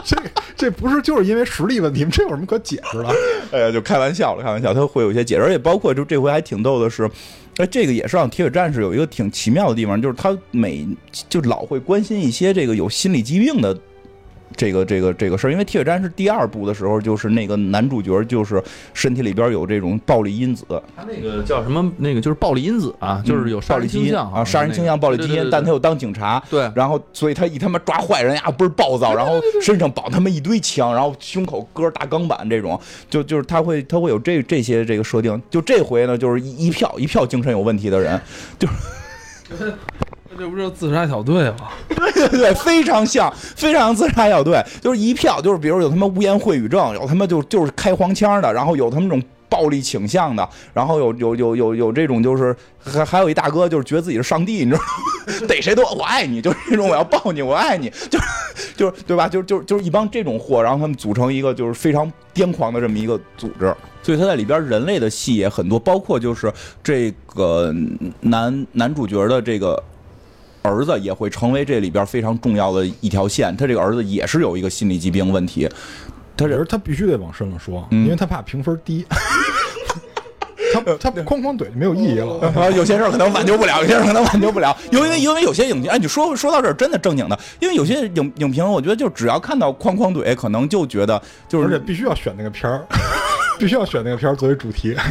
[0.03, 0.17] 这
[0.55, 2.09] 这不是就是因为实力问题吗？
[2.11, 3.15] 这有什么可解释的？
[3.51, 7.07] 哎呀，就开玩笑了，开玩笑，他会有一些解释，而且包括就这回还挺逗的是。
[7.61, 10.87] 那这个也是让铁血战士有一个挺奇妙的地方，就是他每
[11.27, 13.77] 就老会关心一些这个有心理疾病的。
[14.55, 18.61] 这个这个这个事儿，因为《铁血战士》第二部的时候，就是那个男主角就是
[18.93, 20.65] 身体里边有这种暴力因子。
[20.95, 21.91] 他那个叫什么？
[21.97, 25.49] 那个就是暴力因子啊，就是有暴力倾向啊，杀人倾向、暴力基因。
[25.49, 32.79] 但他又当警察，对，然后所以他一他妈抓坏人呀，倍儿暴躁，然后身上绑他妈一堆枪，然后胸口搁大钢板，这种
[33.09, 35.41] 就就是他会他会有这这些这个设定。
[35.49, 38.19] 就这回呢，就是一票一票精神有问题的人，
[38.57, 38.73] 就是。
[40.39, 41.67] 这不是自杀小队吗？
[41.89, 54.85] 对 对对，非常像，非常像自杀小队，就是一票，就是比如有他妈污言秽语症，有他妈就就是开黄腔的，然后有他们这种暴力倾向的，然后有有有有有这种就是还还有一大哥就是觉得自己是上帝，你知道吗？
[55.47, 58.25] 逮谁都我爱你，就是那种我要抱你，我爱你，就是
[58.77, 59.27] 就是对吧？
[59.27, 63.75] 就是就是就是一帮这种货，然后他们组成一个就是非常癫狂的这么一个组织。
[64.01, 67.71] 所以他在里边人类的戏也很多，包括就是这个
[68.21, 69.81] 男男主角的这个
[70.61, 73.55] 儿子也会成为这里边非常重要的一条线。
[73.57, 75.69] 他这个儿子也是有一个心理疾病问题，
[76.35, 79.05] 他是可是他必须得往深了说，嗯因为他怕评分低。
[80.71, 82.39] 他他哐哐怼就没有意义了。
[82.55, 92.85] 啊，有些事儿可能挽救不了，有些事儿可能挽救不了， 因为因为有些影评，哎，你说说到这儿真的正经的，因为有些影影评，我觉得就只要看到哐哐怼，可能就觉得就是而且必须要选那个片儿，
[93.59, 94.95] 必须要选那个片儿作为主题。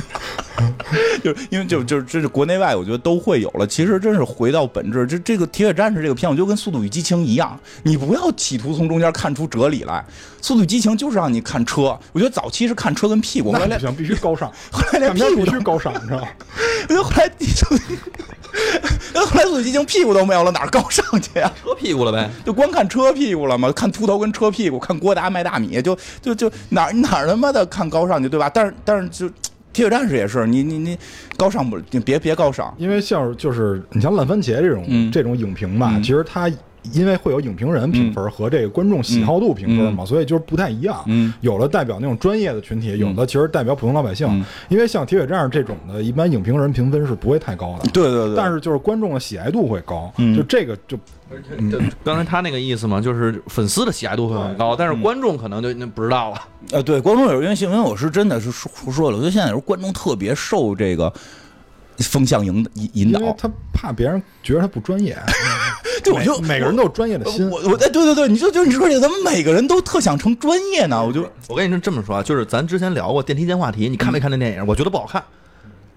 [1.23, 3.67] 就是因为就就这是国内外，我觉得都会有了。
[3.67, 10.05] 其实真是回到本质，这这个《铁血战士》这个片，我就跟《速度与激情》一样，你不要企图从中间看出哲理来。
[10.47, 16.29] 《速度与激情》就是让你看车，我觉得早期是看车跟屁股，后来必须高尚， 后来连屁股都必须高尚，你知道吗？
[16.89, 17.29] 我觉得后来
[19.15, 22.29] 后来《速度与激情》屁股都没有了，哪儿高尚去呀、车屁股了呗。
[22.45, 23.71] 就光看车屁股了嘛？
[23.73, 28.49] 看秃头跟车屁股，看郭达卖大米，就就就哪儿哪儿他妈的看高尚去，对吧？
[28.49, 29.28] 但是但是就
[29.72, 30.99] 铁血战士也是，你你你
[31.36, 35.11] 高尚不，你别别高尚，因为像就是你像烂番茄这种、嗯。
[35.12, 36.03] 这种影评吧，嗯。
[36.03, 36.51] 其实它
[36.93, 41.03] 因为会有影评人评分和这个观众喜好度评分嘛，所以就是不太一样。
[41.07, 44.26] 嗯有的代表那种专业的群体，有的其实代表普通老百姓。
[44.28, 47.89] 嗯因为像铁血战士这种的，一般影评人评分是不会太高的。
[47.91, 50.97] 对对对，但是就是观众的喜爱度会高，嗯就这个就
[51.70, 56.36] 就刚才他那个意思嘛，就是粉丝的喜爱度会很高，但是观众可能就那不知道了。
[56.72, 61.12] 呃对观众有因为新闻我是真的是说说了，我觉得现在有时候观众特别受这个
[61.99, 65.17] 风向引引引导，他怕别人觉得他不专业。
[66.05, 67.49] 对我就每每个人都有专业的心。
[67.51, 74.67] 我我哎对对对，你就就你说这个，咱们每个人都特想成专业呢，我就我跟你说这么说啊，就是咱之前聊过电梯间话题，你看没看那电影？
[74.67, 75.23] 我觉得不好看。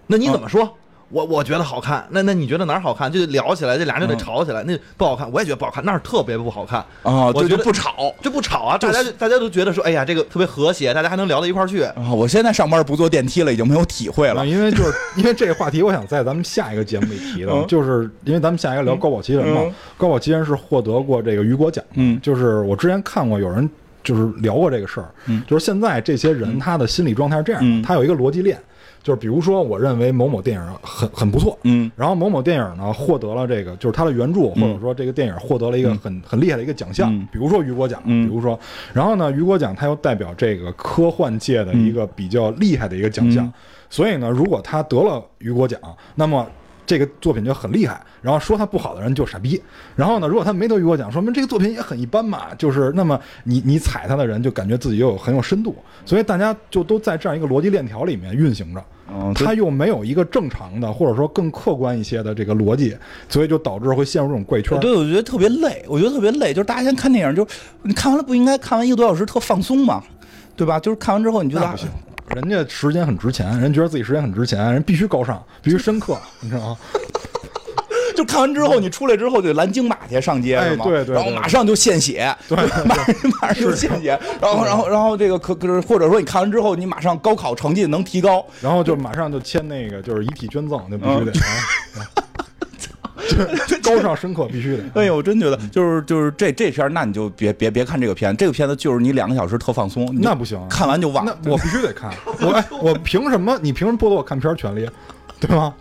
[0.08, 0.78] 那你怎么说？
[1.12, 3.12] 我我觉得好看，那那你觉得哪儿好看？
[3.12, 4.64] 就得聊起来，这俩人就得吵起来。
[4.64, 6.80] 那不好看，我也觉得不好看，那儿特别不好看。
[7.04, 8.14] 啊，我觉得不吵。
[8.22, 11.82] 就不吵啊，大家大家都觉得说，哎呀，这个特别和谐，大家还能聊到一块儿去。
[11.82, 14.46] 啊，我现在上班不坐电梯了，已经没有体会了啊，。
[14.46, 23.70] 因为就是因为这个话题，我想在咱们下一个节目里提的，嗯就是因为咱们下一个聊高保奇人嘛嗯，高保奇人是获得过这个雨果奖，嗯就是我之前看过有人
[24.04, 28.58] 就是聊过这个事儿，嗯就是现在这些人他的心理状态是这样嗯的，他有一个逻辑链，
[29.04, 31.92] 就是比如说我认为某某电影很很不错，嗯。
[31.96, 38.28] 然后某某电影呢获得了这个，就是它的原著，或者说这个电影获得了一个很很厉害的一个奖项嗯，比如说雨果奖，嗯。
[38.28, 38.60] 比如说，
[38.94, 43.54] 然后呢，雨果奖它又代表这个科幻界的一个比较厉害的一个奖项嗯，
[43.90, 45.80] 所以呢，如果他得了雨果奖，
[46.16, 46.48] 那么。
[46.86, 49.62] 这个作品就很厉害，然后说他不好的人就傻逼。
[49.96, 52.54] 然后呢，如果他没得雨果奖，说明这个作品也很一般嘛。
[52.56, 55.76] 就是那么你你踩他的人就感觉自己又有很有深度，
[56.06, 58.84] 所以大家就都在这样一个逻辑链条里面运行着。
[59.14, 62.96] 嗯，他又没有一个正常的，或者说更客观一些的这个逻辑，
[63.28, 64.80] 所以就导致会陷入这种怪圈。
[64.80, 66.54] 对，我觉得特别累，我觉得特别累。
[66.54, 67.46] 就是大家先看电影，就
[67.84, 70.02] 你看完了不应该看完一个多小时特放松嘛，
[70.56, 70.80] 对吧？
[70.80, 71.90] 就是看完之后你觉得那不行，
[72.36, 76.78] 人家时间很值钱，人觉得自己时间很值钱，人必须高尚，必须深刻，你知道吗？
[78.16, 80.86] 就看完之后，你出来之后就蓝鲸马去上街哎是吗？
[80.86, 91.32] 对对对然后马上就献血，对，马上马上就献血，然后然后然后这个可可是或者说你看完之后，你马上高考成绩能提高，然后就马上就签那个就是遗体捐赠，就必须得
[93.84, 94.84] 高尚深刻必须得。
[95.02, 101.36] 哎呦，我真觉得就是就是这这片，那你就别别别看这个片，这个片子就是你两个小时特放松，那不行，看完就忘那。
[101.50, 102.12] 我必须得看。
[102.42, 103.58] 我哎，我凭什么？
[103.62, 104.90] 你凭什么剥夺我看片儿权利？
[105.40, 105.74] 对吗？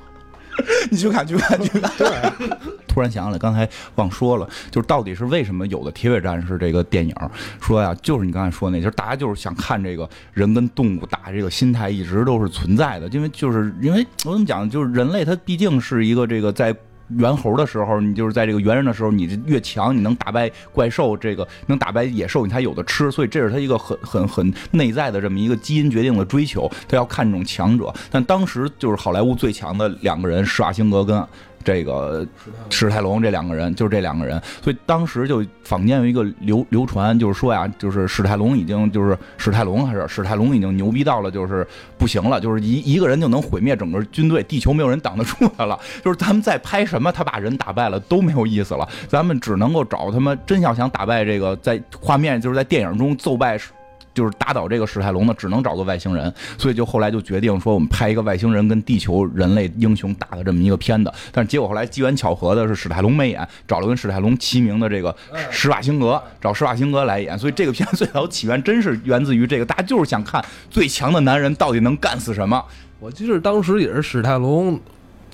[0.90, 1.90] 你去看，去看，去看。
[1.96, 2.08] 对，
[2.86, 7.14] 突然想起来，刚才忘说了，就是到底是为什么有的《铁血战士》这个电影
[7.60, 16.74] 说呀，就是你刚才说那，就是大家就是想看这个人跟动物打这个心态一直都是存在的，因为就是因为我怎么讲，就是人类它毕竟是一个这个在。
[17.18, 23.10] 猿猴的时候，你就是在这个猿人的时候，你越强，你能打败怪兽，这个能打败野兽，你才有的吃。
[23.10, 27.92] 所以这是他一个很很很内在的这么一个基因决定的追求，他要看这种强者。
[28.10, 31.26] 但当时就是好莱坞最强的两个人，施瓦辛格跟
[31.62, 32.26] 这个
[32.70, 41.66] 史泰龙这两个人，就是这两个人，所以当时就坊间有一个流流传，就是说呀，就是史泰龙已经就是史泰龙还是史泰龙已经牛逼到了，就是
[41.98, 45.78] 不行了，就是一一个人就能毁灭整个军队，地球没有人挡得住他了。
[46.02, 53.58] 就是咱们再拍什么，他把人打败了都没有意思了，咱们只能够找他们真要想打败这个在画面就是在电影中奏败。
[54.12, 61.12] 就是打倒这个史泰龙呢，只能找个外星人，所以就后来就决定说，我们拍一个外星人跟地球人类英雄打的这么一个片子。
[61.32, 65.14] 但是结果后来机缘巧合的是，史泰龙没演，找了跟史泰龙齐名的这个
[65.50, 67.38] 施瓦辛格，找施瓦辛格来演。
[67.38, 72.64] 所以这个片最早起源真是源自于这个，大家就是想看最强的男人到底能干死什么。
[72.98, 74.78] 我记得当时也是史泰龙。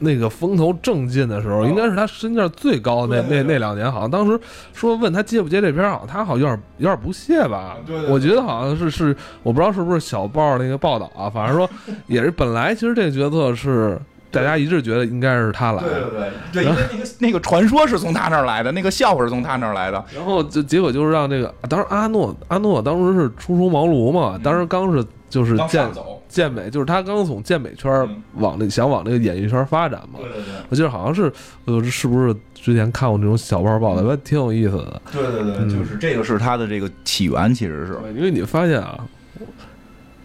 [0.00, 4.38] 那个风头正劲的时候，应该是他身价最高的那那那两年，好像当时
[4.72, 7.76] 说问他接不接这片儿，好像他好像有点有点不屑吧。
[8.08, 11.68] 我觉得好像是是，我不知道是不是小报那个报道啊，反正说
[12.06, 13.98] 也是本来其实这个角色是
[14.30, 15.82] 大家一致觉得应该是他来。
[15.82, 20.04] 对对对，对，因为那个 那个传说是从他那儿来的，那个笑话是从他那儿来的。
[20.14, 25.88] 然后就结果就是让这个当时阿诺阿诺当时是初出茅庐嘛，当时刚是就是见。
[26.28, 27.90] 健美就是他刚从健美圈
[28.34, 30.18] 往那想往那个演艺圈发展嘛。
[30.20, 31.32] 对对对，我记得好像是，
[31.64, 35.02] 呃，是不是之前看过那种小报报道，还挺有意思的。
[35.12, 37.98] 对对对，就是这个是他的这个起源，其实是。
[38.14, 38.98] 因为你发现啊，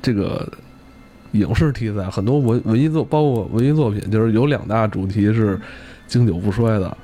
[0.01, 0.51] 这个
[1.33, 5.59] 影视题材很多文文艺作，包括文艺作品，就是有两大主题是
[6.07, 6.97] 经久不衰的，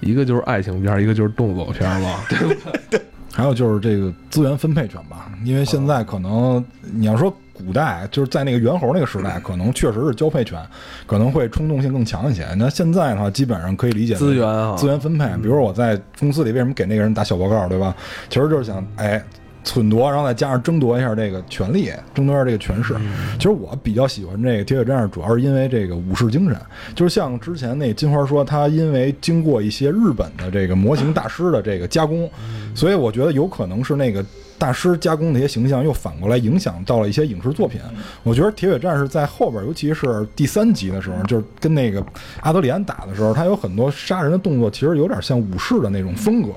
[0.00, 2.16] 一个就是爱情片，一个就是动作片嘛。
[2.30, 2.56] 对
[2.90, 3.00] 对。
[3.34, 7.34] 还有就是这个资源分配权吧，因为现在可能你要说。
[7.64, 10.58] 古代就是在那个猿猴那个时代，可能确实是交配权，
[11.06, 12.46] 可能会冲动性更强一些。
[12.56, 15.26] 那现在的话，基本上可以理解资源啊，资源分配。
[15.40, 17.94] 比如我在公司里为什么给那个人打小报告，对吧？
[18.28, 19.22] 其实就是想哎，
[19.64, 22.94] 忖夺，然后再加上争夺一下这个权利，争夺一下这个权势。
[23.34, 26.58] 其实我比较喜欢这个铁血战士，主要是因为这个武士精神。
[26.94, 32.28] 就是像之前那金花说，他因为经过一些日本的这个模型大师的这个加工，
[32.74, 34.24] 所以我觉得有可能是那个。
[34.62, 37.80] 大师加工那些形象，又反过来影响到了一些影视作品。
[38.22, 42.00] 我觉得《铁血战士》在后边，尤其是第三集的时候，就是跟那个
[42.42, 46.50] 阿德里安打的时候，他有很多杀人的动作，其实有点像武士的那种风格。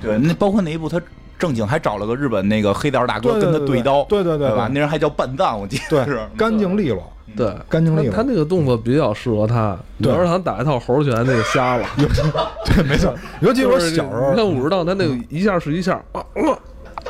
[0.00, 0.98] 对，那包括那一部，他
[1.38, 4.70] 正经还找了个日本那个黑道大哥跟他对刀，对对对，吧？
[4.72, 7.12] 那人还叫半藏，我记得是干净利落。
[7.36, 8.16] 对，干净利落。
[8.16, 11.86] 他那个动作比较适合他，要是他打一套猴拳，那就瞎了。
[12.64, 13.14] 对，没错。
[13.42, 16.02] 尤其我小时候，你看武士道，他那个一下是一下。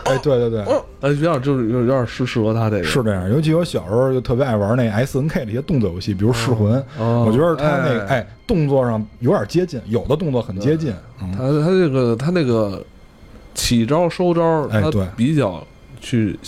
[0.05, 0.61] 哎，对对对，
[1.01, 3.29] 哎，有点就是有有点适适合他这个，是这样。
[3.31, 10.93] 尤其我小时候就特别爱玩那 S N K 的一些动作游戏，比如噬魂，我觉得他那个哎动作上有点接近，有的动作很接近。
[11.19, 12.85] 他他这个他那个
[13.55, 15.65] 起招收招，哎，对，比较
[16.01, 16.39] 去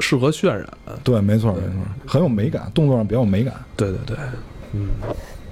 [0.00, 0.66] 适合渲染。
[1.04, 1.68] 对，没错没错，
[2.06, 3.54] 很有美感，动作上比较有美感。
[3.76, 4.16] 对对对，
[4.72, 4.88] 嗯。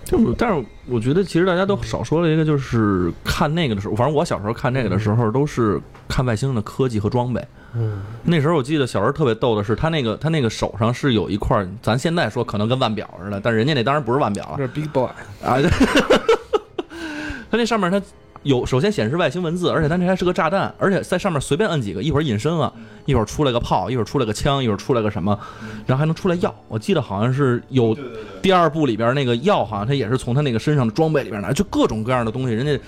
[0.04, 7.42] 就是，但是我觉得其实大家都少说了一个，就是看那个的时候，反正我小时候看那个的时候，都是看外星的科技和装备。
[7.74, 15.08] 嗯，那时候我记得小时候特别逗的是，他那个他那个手上是有一块，咱现在说可能跟腕表似的，但人家那当然不是腕表，这是 Big Boy
[15.42, 15.58] 啊，
[17.50, 18.00] 他那上面他。
[18.44, 22.72] 有首先显示外星文字，而且它这还是个炸弹，而且在上面随便摁几个，一会儿隐身了，
[23.06, 25.38] 一会儿出来个炮，一会儿出来个枪，一会儿出来个什么，
[25.86, 26.54] 然后还能出来药。
[26.68, 27.96] 我记得好像是有
[28.42, 32.78] 第二部里边那个药，好像它也是从他那个身上的装备里边拿，就各种各样的东西，人家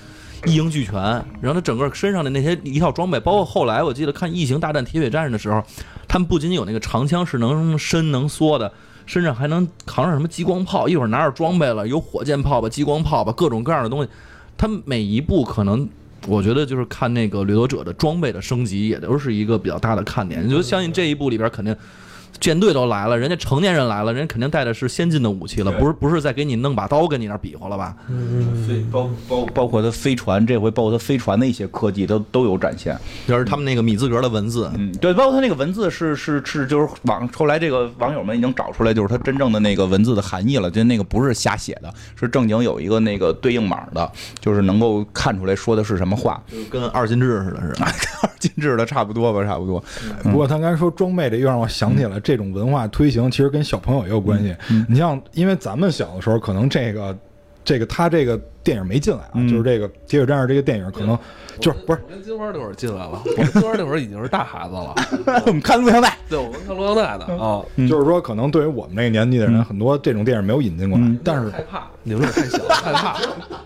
[0.45, 0.95] 一应俱全。
[1.41, 5.63] 然后他整个身上的那些一套装备，包括后来我记得看《异形大战铁血战士》的时候，
[6.07, 8.71] 他们不仅仅有那个长枪是能伸能缩的，
[9.07, 14.09] 身上还能扛上什么激光炮，一会儿拿着装备了，有火箭炮吧、激光炮吧，各种各样的东西。
[14.57, 15.89] 他每一步可能，
[16.27, 20.47] 我觉得就是看那个掠夺者的装备的升级，也都是一个比较大的看点。
[20.47, 21.77] 你就相信这一部里边肯定。
[22.41, 27.97] 舰队都来了，人家成年人来了，人家肯定带的是先进的武器了，不是不是在给你弄把刀跟你那比划了吧？
[28.09, 32.97] 嗯飞包包包括他飞船，这回包括他飞船的一些科技都都有展现。
[33.27, 44.11] 就是他们那个米字格的文字，嗯，对，包括他那个文字是是是，就是网后来这个网友们已经找出来，就是他真正的那个文字的含义了，就那个不是瞎写的，是正经有一个那个对应码的，
[44.41, 47.91] 就是能够看出来说的是什么话，就跟二进制似的，是吧？
[48.23, 49.83] 二进制的差不多吧，差不多。
[50.23, 52.21] 不过他刚才说装备的，又让我想起了。
[52.27, 54.53] 这种文化推行其实跟小朋友也有关系。
[54.89, 57.17] 你像，因为咱们小的时候，可能这个，
[57.65, 58.37] 这个他这个
[58.67, 61.17] 电影没进来啊，就是这个《铁血战士》这个电影，可能
[61.61, 62.01] 就是不是。
[62.09, 64.93] 我跟金花那会儿进来了，我金花那会儿已经是大孩子了。
[65.47, 67.63] 我们看录像带， 对，我们看录像带的啊。
[67.89, 73.15] 就是说，可能对于我们那个年纪的人，很多这种电影没有引进过来，但是害怕，你们太小，害怕，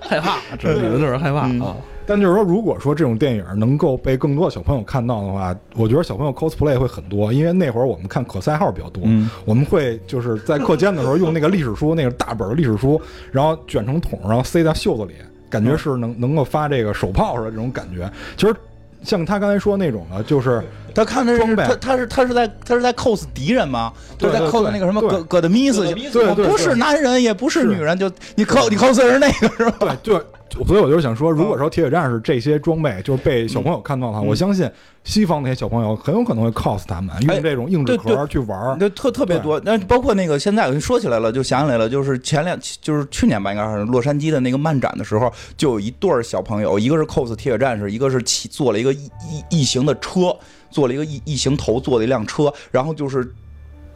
[0.01, 1.75] 害怕，你们那是害怕啊。
[2.07, 7.33] 但就是说，如果说这种电影能够被更多的小朋友看到的话，我觉得小朋友 cosplay 会很多。
[7.33, 9.05] 因为那会儿我们看可赛号比较多，
[9.45, 15.15] 我们会就是在课间的时候用那个历史书，那个大本历史书，然后卷成桶，然后塞在袖子里，
[15.49, 18.11] 感觉是能能够发这个手炮似的这种感觉。
[18.37, 18.55] 其实
[19.03, 20.63] 像他刚才说那种的，就是
[20.95, 23.93] 他看的是他他是他是在他是在 cos 敌人吗？
[24.19, 29.97] 对，在 cos 那个什么戈戈德米斯，对，不是男人也不是女人，就你 cos 你 cos 是那个是吧？
[30.03, 30.25] 对，就。
[30.67, 34.71] 所以我就想说，如果说铁血战士这些装备就是被小朋友看到的话，嗯我相信
[35.05, 38.77] 西方那些小朋友很有可能会 cos 他们，用这种硬纸壳去玩儿。
[38.79, 49.11] 那特特别多，那包括那个现在说起来了，就想起来了，就是前两就是去年吧，应该是洛杉矶的那个漫展的时候，就有一对儿小朋友，一个是 cos 铁血战士，一个是骑做了一个异
[49.51, 50.37] 异异形的车，
[50.71, 53.33] 坐了一个异异形头坐了一辆车，然后就是。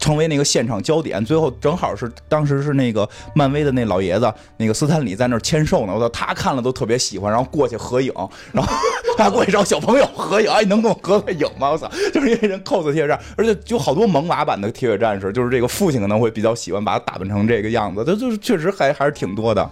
[0.04, 5.94] 成为那个现场焦点，最后正好是当时是那个漫威的那老爷子，那个斯坦李在那儿签售呢。
[5.94, 8.12] 我操，他看了都特别喜欢，然后过去合影，
[8.52, 8.70] 然后
[9.16, 11.70] 他过去找小朋友合影，哎，能跟我合个影吗？
[11.70, 19.66] 我操，就是因为人 cos 铁血战士，而且就好多萌娃版的铁血战士，就是这个父亲可能会比较喜欢把他打扮成这个样子，他就是确实还还是挺多的。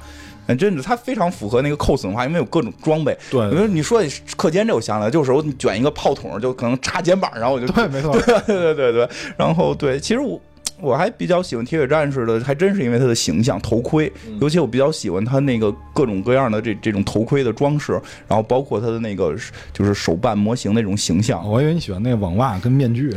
[0.46, 3.16] 嗯，真的，它非常符合那个 cos 文化，因为有各种装备。
[3.30, 4.02] 对因为你说
[4.36, 8.12] 课间这，我想起来，就是我卷一个炮筒，就可能插肩膀上，我就对，没错。
[8.46, 10.40] 对对对对，然后对，其实我
[10.82, 17.92] 我还比较喜欢铁血战士的，还真是因为他的形象，头盔，尤其我比较喜欢他那个各种各样的这这种头盔的装饰，
[18.26, 19.34] 然后包括他的那个
[19.72, 23.14] 就是手办模型那种形象，我以为你喜欢那个网袜跟面具，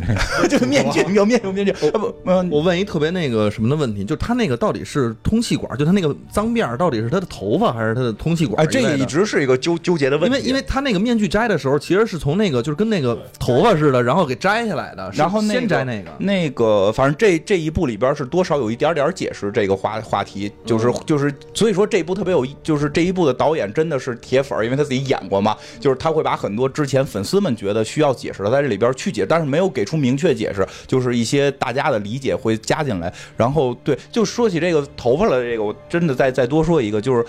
[0.49, 8.63] 这个面具有面具有面具，啊不， 嗯，我问一特别那个什么的问题，就他那个到底是通气管，就他那个脏辫到底是他的头发还是他的通气管？
[8.63, 16.11] 哎，这个一直是一个纠纠结的问题，因为因为他那个面具摘的时候，其实是从那个就是跟那个头发似的，然后给摘下来的，然后那个先摘那个。
[16.19, 33.13] 那个，反正这这一部里边是多少有一点点解释这个话话题，就是就是，所以说这一部特别有意，就是这一部的导演真的是铁粉儿，因为他自己演过嘛，就是他会把很多之前粉丝们觉得需要解释的在这里边去解，但是没有给出明确解释，就是一些大家的理解会加进来。
[33.35, 37.25] 然后对，就说起这个头发了，这个我真的再再多说一个，就是。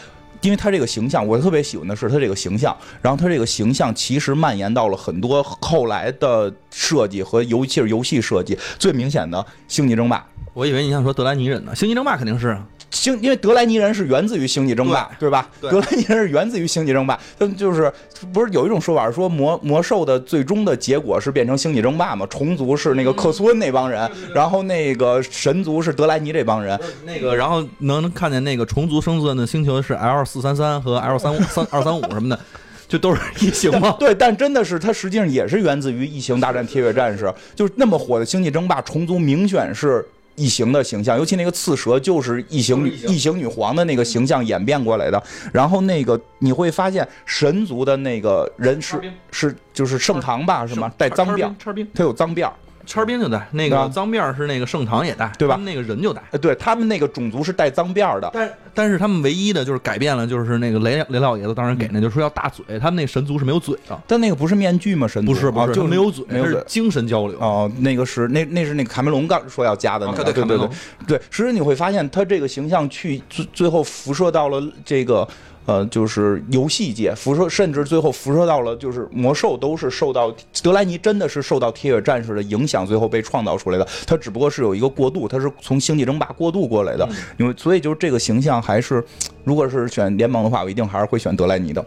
[0.47, 10.19] 因为他这个形象，我特别喜欢的是他这个形象，然后他这个形象其实蔓延到了很多后来的设计和尤其是游戏设计，最明显的《星际争霸》。
[10.55, 12.57] 我以为你想说德莱尼人呢，星际争霸肯定是。
[12.91, 15.49] 星，因为德莱尼人是源自于星际争霸，对吧？
[15.61, 17.93] 对德莱尼人是源自于星际争霸，他就是
[18.33, 22.27] 不是有一种说法说魔魔兽的最终的结果是变成星际争霸吗？
[22.31, 26.79] 虫族是那个克苏恩那帮人，然后那个神族是德莱尼这帮人。
[27.05, 32.41] 那个，然后能看见那个虫族生存的星球是 L 四三三和 L 三三二三五什么的，
[32.89, 33.95] 就都是异形吗？
[34.01, 37.25] 对，但真的是它实际上也是源自于《异形大战铁血战士》，
[37.55, 40.07] 就是那么火的星际争霸，虫族明显是。
[40.37, 45.23] 异形的形象，尤其那个刺蛇就是异形女异形女皇的那个形象演变过来的。
[45.53, 50.93] 然后那个你会发现神族的那个人是是就是盛唐吧，是吗？
[50.97, 51.53] 带脏辫，
[51.95, 52.51] 他有脏辫。
[52.87, 56.23] 圈兵就带那啊个脏辫儿是那个盛唐也带，对吧他们那个人就带。
[56.31, 65.09] 呃，对他们那个种族是带脏辫儿的，但但是他们唯一的就是改变了，就是那个雷雷老爷子当时给那，就是说要大嘴，他们那神族是没有嘴的，但那个不是面具吗？
[65.09, 66.61] 神族不是不是，啊就没有嘴，没有。
[66.65, 67.37] 精神交流。
[67.41, 70.71] 哦，那个是那那是那个卡梅隆刚说要加的那个，啊对对对卡梅隆
[71.07, 75.27] 对，实际你会发现他这个形象去最最后辐射到了这个
[75.67, 83.87] 呃，就是游戏界，辐射甚至最后辐射到了就是魔兽，都是受到德莱尼真的是受到铁血战士的影响，最后被创造出来的。
[84.07, 89.05] 他只不过是有一个过渡，他是从星际争霸过渡过来的，因为所以就是这个形象还是，
[89.45, 91.85] 如果是选联盟的话，我一定还是会选德莱尼的。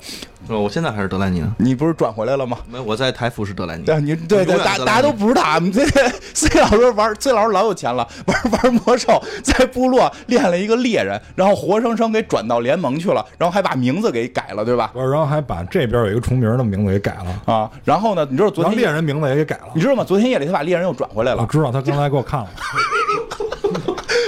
[0.47, 2.57] 呃我现在还是德莱尼呢，你不是转回来了吗？
[2.67, 3.83] 没我在台服是德莱尼。
[3.83, 5.85] 对，你对对，大大家都不知道，这
[6.33, 14.91] C 老师玩 C 老师老有钱了，玩玩魔兽，在部落练了一个猎人，然后活生生给转到联盟去了，然后还把名字给改了，对吧？
[14.95, 19.81] 然后还把这边有一个重名的名字给改了，啊，然后呢，你知道昨天猎人名字也给改了你。
[19.81, 20.03] 知道吗？
[20.03, 22.49] 昨天夜里他把猎人又转回来了，我知道他刚才给我看了，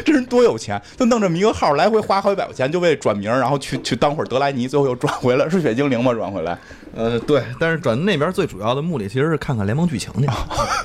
[0.06, 6.14] 这人多有钱，就弄这么一个号，来回花好几百块钱，就为转名，然后去去当会儿德莱尼，最后又转回来，是雪精灵吗？
[6.14, 6.58] 转回来，
[6.96, 10.28] 呃，对，但是转那边最主要的目的其实是看看联盟剧情去。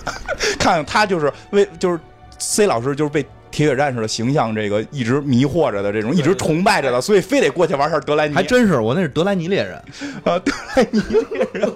[0.59, 1.99] 看看他就是为就是
[2.39, 3.25] C 老师就是被。
[3.49, 8.35] 铁血战士的形象，这个一直迷惑着的，这种一直崇拜着的，所以非得过去玩下德莱尼。
[8.35, 9.77] 还真是，我那是德莱尼猎人，
[10.25, 11.01] 啊，德莱尼
[11.31, 11.73] 猎人。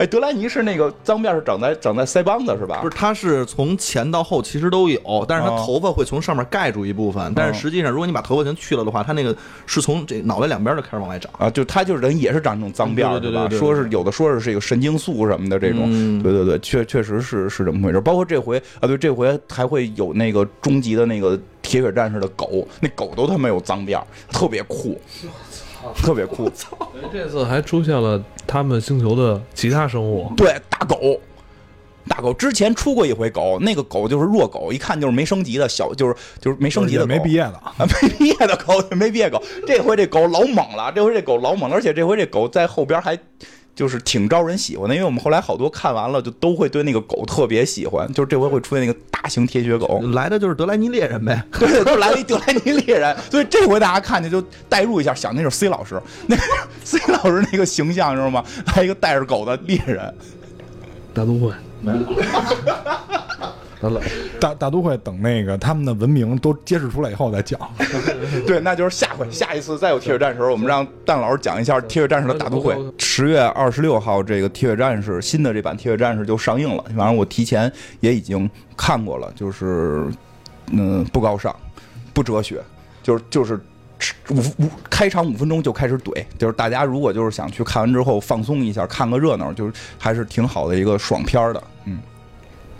[0.00, 2.78] 哎，德莱尼是那个脏辫是长在长在腮帮子是吧？
[2.80, 9.36] 不是，他是从前到后其实都有，但是他哦头发会从上面盖住一部分，但是实际上如果你把头发全去了的话，他那个
[9.66, 11.30] 是从这脑袋两边就开始往外长。
[11.36, 13.46] 啊，就他就是人也是长这种脏辫对吧？
[13.50, 18.00] 说是有的说是这个神经素什么的这种，嗯对对对，确确实是是这么回事。
[18.00, 24.98] 包括这回啊，对，这回还会有那个终极的那个铁血战士的狗，那狗都他妈有脏辫儿，特别酷，
[26.02, 26.50] 特别酷。
[27.12, 31.20] 这次还出现了他们星球的其他生物，对，大狗，
[32.08, 39.42] 大狗之前出过一回狗，那个狗就是弱狗，一看就是没升级的小，就是就是没升级的狗，没毕业的，啊，没毕业的狗，没毕业狗。
[39.66, 43.18] 这回这狗老猛了，这回这狗老猛了，而且这回这狗在后边还
[43.74, 48.06] 就是挺招人喜欢的，因为我们后来好多看完了，就都会对那个狗特别喜欢。
[48.12, 51.44] 就是这回会出现那个大大型铁血狗，来的就是德莱尼猎人呗。
[51.52, 56.34] 对，都来了一德莱尼猎人，所以这回大家看见就代入一下，想那是 C 老师，那
[56.82, 58.42] C 老师那个形象知道吗？
[58.74, 60.14] 来一个带着狗的猎人，
[61.12, 61.52] 大都会
[61.82, 62.06] 没了。
[63.80, 64.00] 完了，
[64.40, 67.58] 大大都会等那个他们的文明都揭示出来以后再讲。
[68.46, 72.76] 对，那就是下回下一次再有铁血战士时候，我们让蛋老师讲一下铁血战士的大都会。
[72.98, 80.06] 十月二十六号，这个铁血战士新的这版铁血战士就上映了，反正我提前也已经看过了，就是
[80.72, 81.54] 嗯不高尚，
[82.12, 82.60] 不哲学，
[83.02, 83.60] 就是就是。
[84.30, 91.98] 五五开场五分钟就开始怼，就是大家如果就是想去看完之后放松一下，看个热闹，就是还是挺好的一个爽片的，嗯，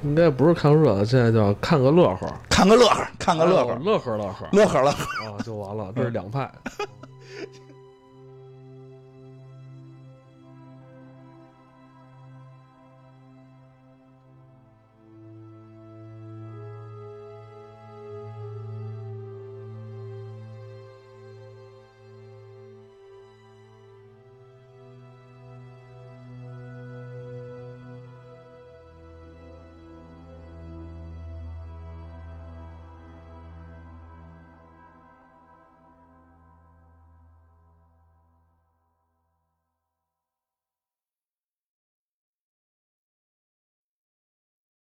[0.02, 5.04] 应该不是看热闹，现在叫看个乐呵，看个乐呵，看个乐呵，乐呵乐呵，乐呵乐呵。
[5.26, 6.50] 啊，就完了，这是两派。